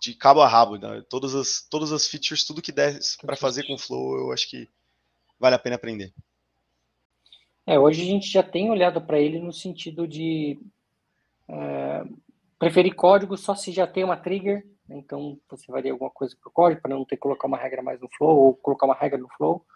de 0.01 0.15
cabo 0.15 0.41
a 0.41 0.49
rabo, 0.49 0.77
né? 0.77 1.05
todas 1.09 1.35
as 1.35 1.61
todas 1.69 1.93
as 1.93 2.09
features, 2.09 2.45
tudo 2.45 2.63
que 2.63 2.73
der 2.73 2.99
para 3.23 3.37
fazer 3.37 3.65
com 3.65 3.79
Flow, 3.79 4.19
eu 4.19 4.33
acho 4.33 4.49
que 4.49 4.69
vale 5.39 5.55
a 5.55 5.59
pena 5.59 5.77
aprender. 5.77 6.13
É, 7.67 7.77
hoje 7.81 8.03
a 8.03 8.05
gente 8.05 8.31
já 8.31 8.45
tem 8.45 8.71
olhado 8.71 9.01
para 9.03 9.19
ele 9.19 9.41
no 9.41 9.53
sentido 9.53 10.07
de 10.07 10.57
é, 11.49 12.05
preferir 12.61 12.95
código 12.95 13.37
só 13.37 13.57
se 13.57 13.73
já 13.73 13.89
tem 13.89 14.05
uma 14.05 14.17
trigger, 14.17 14.65
né? 14.89 14.97
então 14.99 15.37
você 15.51 15.71
varia 15.73 15.91
alguma 15.91 16.11
coisa 16.11 16.37
para 16.41 16.49
o 16.49 16.53
código 16.53 16.81
para 16.81 16.95
não 16.95 17.05
ter 17.05 17.17
que 17.17 17.23
colocar 17.23 17.49
uma 17.49 17.59
regra 17.59 17.83
mais 17.83 18.01
no 18.01 18.09
flow 18.17 18.37
ou 18.39 18.55
colocar 18.55 18.87
uma 18.87 18.95
regra 18.95 19.19
no 19.19 19.29
flow, 19.31 19.67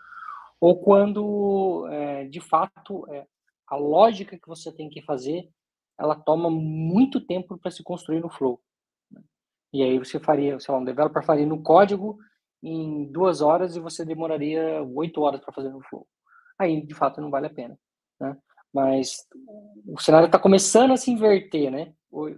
ou 0.60 0.80
quando 0.80 1.88
é, 1.90 2.26
de 2.26 2.40
fato 2.40 3.04
é, 3.12 3.26
a 3.66 3.74
lógica 3.74 4.38
que 4.38 4.46
você 4.46 4.70
tem 4.70 4.88
que 4.88 5.02
fazer 5.02 5.48
ela 5.98 6.14
toma 6.14 6.48
muito 6.48 7.20
tempo 7.20 7.58
para 7.58 7.72
se 7.72 7.82
construir 7.82 8.20
no 8.20 8.30
flow. 8.30 8.60
Né? 9.10 9.20
E 9.72 9.82
aí 9.82 9.98
você 9.98 10.20
faria, 10.20 10.58
sei 10.60 10.72
lá, 10.72 10.80
um 10.80 10.84
developer 10.84 11.24
faria 11.24 11.44
no 11.44 11.60
código 11.60 12.18
em 12.62 13.04
duas 13.10 13.40
horas 13.40 13.74
e 13.74 13.80
você 13.80 14.04
demoraria 14.04 14.80
oito 14.94 15.20
horas 15.22 15.40
para 15.40 15.52
fazer 15.52 15.70
no 15.70 15.82
flow 15.82 16.06
aí 16.60 16.84
de 16.84 16.94
fato 16.94 17.20
não 17.20 17.30
vale 17.30 17.46
a 17.46 17.54
pena. 17.54 17.78
Né? 18.20 18.36
Mas 18.72 19.26
o 19.86 19.98
cenário 20.00 20.26
está 20.26 20.38
começando 20.38 20.92
a 20.92 20.96
se 20.96 21.10
inverter, 21.10 21.70
né? 21.70 21.92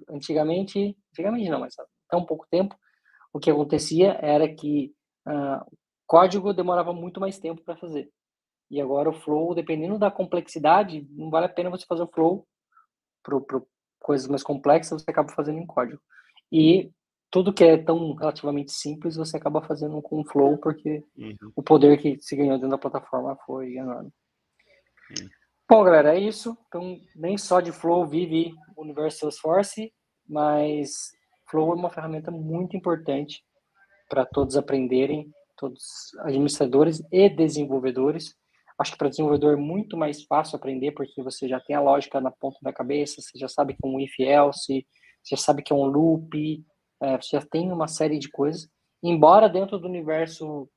Antigamente, 0.08 0.96
antigamente 1.10 1.50
não, 1.50 1.60
mas 1.60 1.74
até 1.78 2.16
um 2.16 2.24
pouco 2.24 2.46
tempo, 2.50 2.76
o 3.32 3.38
que 3.38 3.50
acontecia 3.50 4.18
era 4.22 4.48
que 4.52 4.94
uh, 5.26 5.76
código 6.06 6.52
demorava 6.52 6.92
muito 6.92 7.20
mais 7.20 7.38
tempo 7.38 7.62
para 7.62 7.76
fazer. 7.76 8.10
E 8.70 8.80
agora 8.80 9.10
o 9.10 9.14
flow, 9.14 9.54
dependendo 9.54 9.98
da 9.98 10.10
complexidade, 10.10 11.06
não 11.10 11.28
vale 11.28 11.46
a 11.46 11.48
pena 11.48 11.70
você 11.70 11.84
fazer 11.86 12.02
o 12.02 12.10
flow 12.10 12.46
para 13.22 13.60
coisas 14.00 14.26
mais 14.28 14.42
complexas, 14.42 15.02
você 15.02 15.10
acaba 15.10 15.32
fazendo 15.32 15.58
em 15.58 15.66
código. 15.66 16.00
E 16.50 16.90
tudo 17.32 17.52
que 17.52 17.64
é 17.64 17.78
tão 17.78 18.12
relativamente 18.12 18.70
simples, 18.72 19.16
você 19.16 19.38
acaba 19.38 19.62
fazendo 19.62 20.02
com 20.02 20.22
flow, 20.22 20.58
porque 20.58 21.02
uhum. 21.16 21.34
o 21.56 21.62
poder 21.62 21.96
que 21.96 22.18
se 22.20 22.36
ganhou 22.36 22.56
dentro 22.56 22.68
da 22.68 22.78
plataforma 22.78 23.34
foi 23.46 23.74
enorme. 23.74 24.10
Uhum. 25.10 25.28
Bom, 25.68 25.82
galera, 25.82 26.14
é 26.14 26.20
isso. 26.20 26.54
Então, 26.68 27.00
nem 27.16 27.38
só 27.38 27.62
de 27.62 27.72
flow 27.72 28.06
vive 28.06 28.52
o 28.76 28.82
universo 28.82 29.20
Salesforce, 29.20 29.90
mas 30.28 30.90
flow 31.50 31.72
é 31.72 31.74
uma 31.74 31.88
ferramenta 31.88 32.30
muito 32.30 32.76
importante 32.76 33.42
para 34.10 34.26
todos 34.26 34.54
aprenderem, 34.54 35.30
todos 35.56 35.82
administradores 36.18 37.02
e 37.10 37.30
desenvolvedores. 37.30 38.34
Acho 38.78 38.92
que 38.92 38.98
para 38.98 39.08
desenvolvedor 39.08 39.54
é 39.54 39.56
muito 39.56 39.96
mais 39.96 40.22
fácil 40.24 40.56
aprender, 40.56 40.92
porque 40.92 41.22
você 41.22 41.48
já 41.48 41.58
tem 41.58 41.74
a 41.74 41.80
lógica 41.80 42.20
na 42.20 42.30
ponta 42.30 42.58
da 42.60 42.74
cabeça, 42.74 43.22
você 43.22 43.38
já 43.38 43.48
sabe 43.48 43.72
que 43.72 43.78
é 43.82 43.88
um 43.88 43.98
if 43.98 44.20
else, 44.20 44.86
você 45.22 45.34
já 45.34 45.42
sabe 45.42 45.62
que 45.62 45.72
é 45.72 45.76
um 45.76 45.86
loop, 45.86 46.62
é, 47.02 47.16
você 47.20 47.36
já 47.36 47.44
tem 47.44 47.72
uma 47.72 47.88
série 47.88 48.18
de 48.18 48.30
coisas. 48.30 48.70
Embora 49.02 49.48
dentro 49.48 49.78
do 49.78 49.88
universo 49.88 50.68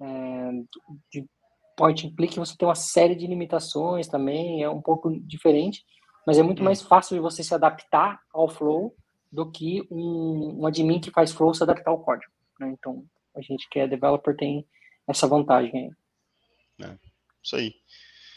é, 0.00 0.50
de 1.10 1.26
point 1.76 2.06
and 2.06 2.14
click 2.14 2.38
você 2.38 2.54
tem 2.56 2.68
uma 2.68 2.74
série 2.74 3.14
de 3.14 3.26
limitações 3.26 4.06
também, 4.06 4.62
é 4.62 4.68
um 4.68 4.82
pouco 4.82 5.10
diferente, 5.26 5.82
mas 6.26 6.38
é 6.38 6.42
muito 6.42 6.60
hum. 6.60 6.64
mais 6.66 6.82
fácil 6.82 7.16
de 7.16 7.22
você 7.22 7.42
se 7.42 7.54
adaptar 7.54 8.20
ao 8.32 8.48
flow 8.48 8.94
do 9.32 9.50
que 9.50 9.86
um, 9.90 10.60
um 10.60 10.66
admin 10.66 11.00
que 11.00 11.10
faz 11.10 11.32
flow 11.32 11.54
se 11.54 11.62
adaptar 11.62 11.90
ao 11.90 12.02
código. 12.02 12.32
Né? 12.58 12.68
Então, 12.78 13.04
a 13.34 13.40
gente 13.40 13.68
que 13.70 13.78
é 13.78 13.88
developer 13.88 14.36
tem 14.36 14.66
essa 15.08 15.26
vantagem 15.26 15.94
aí. 16.78 16.86
É. 16.86 16.98
Isso 17.42 17.56
aí. 17.56 17.74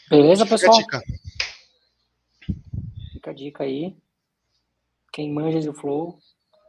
Beleza, 0.08 0.44
Fica 0.44 0.56
pessoal? 0.56 0.76
Fica 0.78 0.96
a 0.96 1.00
dica. 1.00 1.14
Fica 3.12 3.30
a 3.30 3.34
dica 3.34 3.64
aí. 3.64 3.96
Quem 5.12 5.32
manja 5.32 5.60
de 5.60 5.72
Flow, 5.72 6.18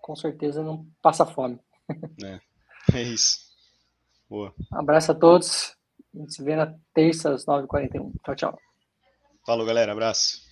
com 0.06 0.16
certeza 0.16 0.62
não 0.62 0.86
passa 1.02 1.26
fome. 1.26 1.60
É, 2.24 2.40
é 2.94 3.02
isso. 3.02 3.40
Boa. 4.30 4.54
Um 4.72 4.78
abraço 4.78 5.12
a 5.12 5.16
todos. 5.16 5.76
A 6.14 6.20
gente 6.20 6.32
se 6.32 6.44
vê 6.44 6.56
na 6.56 6.76
terça 6.94 7.34
às 7.34 7.44
9h41. 7.44 8.14
Tchau, 8.24 8.36
tchau. 8.36 8.60
Falou, 9.44 9.66
galera. 9.66 9.94
Abraço. 9.94 10.45